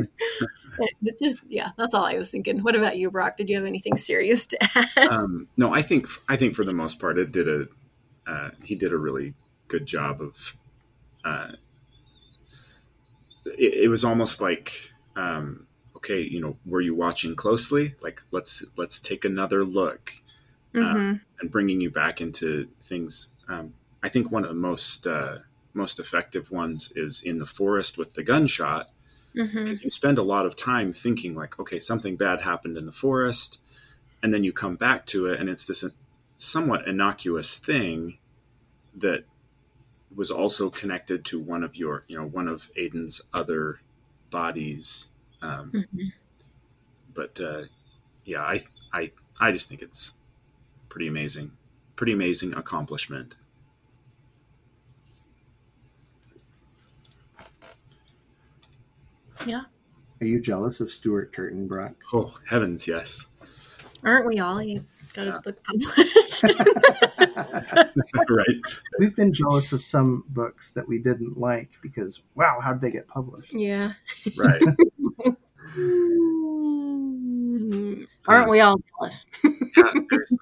[1.04, 2.60] It just yeah, that's all I was thinking.
[2.60, 3.38] What about you, Brock?
[3.38, 5.10] Did you have anything serious to add?
[5.10, 7.66] um, no, I think I think for the most part, it did a
[8.28, 9.34] uh, he did a really
[9.68, 10.56] good job of.
[11.24, 11.52] Uh,
[13.58, 17.96] it, it was almost like, um, okay, you know, were you watching closely?
[18.02, 20.14] Like, let's let's take another look
[20.74, 23.30] hmm and bringing you back into things.
[23.48, 23.74] Um,
[24.04, 25.40] I think one of the most uh,
[25.74, 28.88] most effective ones is in the forest with the gunshot
[29.34, 32.86] hmm because you spend a lot of time thinking like okay something bad happened in
[32.86, 33.60] the forest
[34.24, 35.86] and then you come back to it and it's this
[36.38, 38.18] somewhat innocuous thing
[38.96, 39.24] that
[40.16, 43.80] was also connected to one of your you know one of aiden's other
[44.30, 45.10] bodies
[45.42, 46.08] um, hmm
[47.14, 47.64] but uh,
[48.26, 48.62] yeah i
[48.94, 50.14] i i just think it's
[50.90, 51.52] pretty amazing
[51.96, 53.36] pretty amazing accomplishment
[59.46, 59.64] Yeah.
[60.22, 61.96] Are you jealous of Stuart Turton, Brock?
[62.14, 63.28] oh heavens yes
[64.04, 64.58] Aren't we all?
[64.58, 64.82] He
[65.14, 66.44] got his book published.
[68.30, 68.62] right
[69.00, 72.92] We've been jealous of some books that we didn't like because, wow, how did they
[72.92, 73.54] get published?
[73.54, 73.94] yeah.
[74.38, 74.62] right
[78.28, 79.26] Aren't we all jealous?
[79.44, 79.94] Yeah,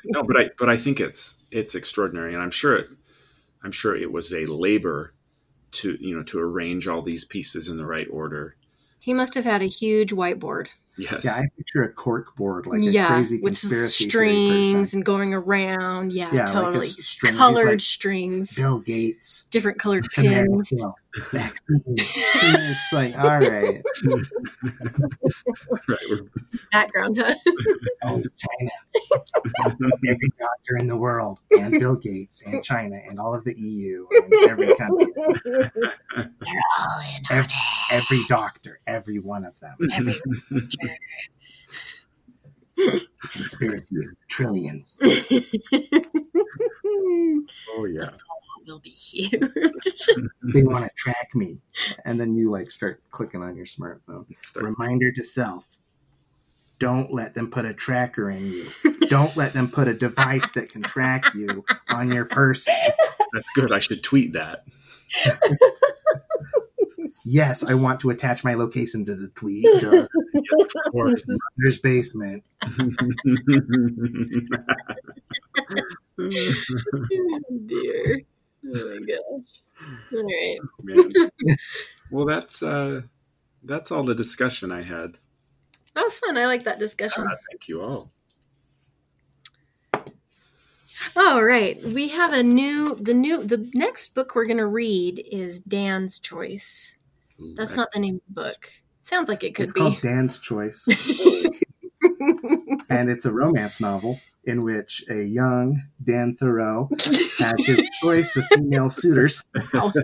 [0.06, 2.88] no, but I but I think it's it's extraordinary, and I'm sure it
[3.64, 5.14] I'm sure it was a labor
[5.72, 8.56] to you know to arrange all these pieces in the right order.
[9.02, 10.68] He must have had a huge whiteboard.
[11.00, 11.24] Yes.
[11.24, 14.30] Yeah, I picture a cork board, like a crazy with conspiracy theory
[14.70, 16.12] strings and going around.
[16.12, 16.88] Yeah, Yeah, totally.
[16.88, 17.36] s- string.
[17.36, 20.72] Colored like strings, Bill Gates, different colored pins.
[20.74, 20.94] America,
[21.32, 21.84] vaccines.
[21.96, 23.82] it's like, all right,
[25.88, 26.20] right.
[26.72, 27.34] Background, huh?
[28.06, 28.72] owns China.
[30.08, 34.06] every doctor in the world, and Bill Gates, and China, and all of the EU,
[34.12, 35.08] and every country,
[35.46, 36.32] They're
[36.80, 37.54] all in on every,
[37.92, 39.78] every doctor, every one of them.
[39.94, 40.14] Every
[40.50, 40.89] The
[43.22, 44.98] conspiracy is trillions.
[47.70, 48.10] oh yeah.
[48.68, 49.32] will be huge.
[50.54, 51.62] They want to track me,
[52.06, 54.26] and then you like start clicking on your smartphone.
[54.44, 55.80] Start- Reminder to self.
[56.80, 58.68] Don't let them put a tracker in you.
[59.10, 62.74] Don't let them put a device that can track you on your person.
[63.34, 63.74] That's good.
[63.74, 64.64] I should tweet that.
[67.26, 69.66] Yes, I want to attach my location to the tweet.
[69.82, 70.08] Duh.
[70.08, 71.26] Of course.
[71.58, 72.44] There's basement.
[72.64, 72.70] oh
[77.66, 78.22] dear.
[78.68, 79.48] Oh my gosh.
[80.14, 80.60] All right.
[80.84, 81.12] Man.
[82.12, 83.02] Well, that's uh,
[83.64, 85.18] that's all the discussion I had.
[85.96, 86.38] That was fun.
[86.38, 87.26] I like that discussion.
[87.28, 88.12] Uh, thank you all.
[91.16, 91.82] All right.
[91.84, 96.98] We have a new the new the next book we're gonna read is Dan's Choice.
[97.42, 98.70] Ooh, That's not the name of the book.
[99.02, 99.80] Sounds like it could It's be.
[99.80, 100.86] called Dan's Choice,
[102.90, 106.90] and it's a romance novel in which a young Dan Thurot
[107.40, 109.44] has his choice of female suitors,
[109.74, 109.94] Wow.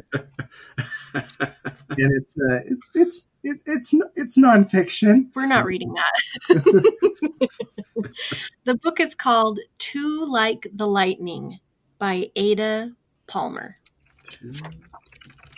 [1.14, 5.30] and it's uh, it, it's it, it's it's nonfiction.
[5.36, 6.14] We're not reading that.
[8.66, 11.60] the book is called Too Like the Lightning
[12.00, 12.92] by Ada
[13.28, 13.78] Palmer.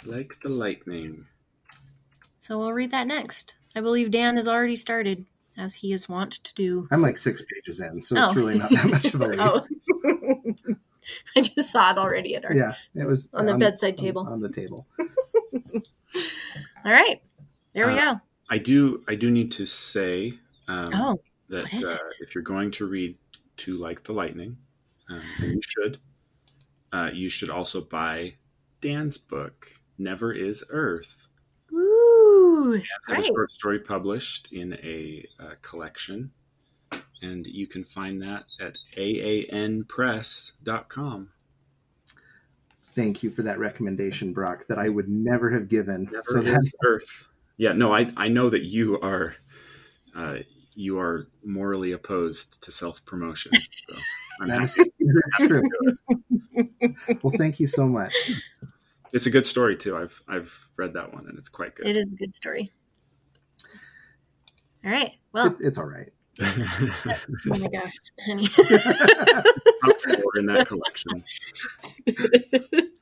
[0.06, 1.26] like the lightning.
[2.48, 3.56] So we'll read that next.
[3.76, 5.26] I believe Dan has already started,
[5.58, 6.88] as he is wont to do.
[6.92, 8.24] I'm like six pages in, so Oh.
[8.28, 9.40] it's really not that much of a read.
[9.42, 9.66] Oh,
[11.36, 12.54] I just saw it already at our.
[12.56, 14.26] Yeah, it was On the bedside table.
[14.26, 14.88] On, the table.
[16.86, 17.22] All right,
[17.74, 18.22] there we Uh, go.
[18.50, 19.04] I do.
[19.10, 20.32] I do need to say
[20.70, 21.20] um, Oh,
[21.50, 23.18] that uh, if you're going to read
[23.58, 24.56] "Too Like the Lightning,"
[25.10, 26.00] um, and you should.
[26.94, 28.36] Uh, you should also buy
[28.80, 29.68] Dan's book,
[29.98, 31.27] "Never Is Earth."
[32.58, 33.20] Ooh, I have right.
[33.20, 36.32] a short story published in a uh, collection,
[37.22, 40.50] and you can find that at aanpress.com.
[42.84, 44.66] Thank you for that recommendation, Brock.
[44.68, 46.06] That I would never have given.
[46.06, 47.28] Never so that Earth.
[47.58, 49.36] Yeah, no, I I know that you are
[50.16, 50.38] uh,
[50.74, 53.52] you are morally opposed to self promotion.
[53.54, 53.96] So
[54.42, 54.64] I'm that happy.
[54.64, 57.18] is, that is true.
[57.24, 58.16] well, thank you so much.
[59.14, 59.96] It's a good story too.
[59.98, 61.88] I've I've read that one and it's quite good.
[61.88, 62.72] It is a good story.
[64.86, 65.14] All right.
[65.34, 66.12] Well, It, it's all right.
[66.42, 66.46] oh
[67.46, 67.96] my gosh.
[70.36, 71.24] in that collection.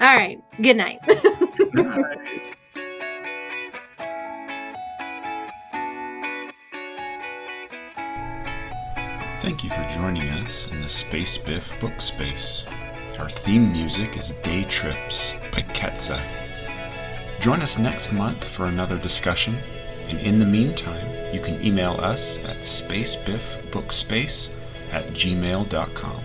[0.00, 0.38] All right.
[0.60, 1.00] Good night.
[9.40, 12.64] Thank you for joining us in the Space Biff book space.
[13.18, 16.20] Our theme music is Day Trips by Ketsa.
[17.40, 19.58] Join us next month for another discussion,
[20.08, 24.50] and in the meantime, you can email us at spacebiffbookspace
[24.92, 26.24] at gmail.com.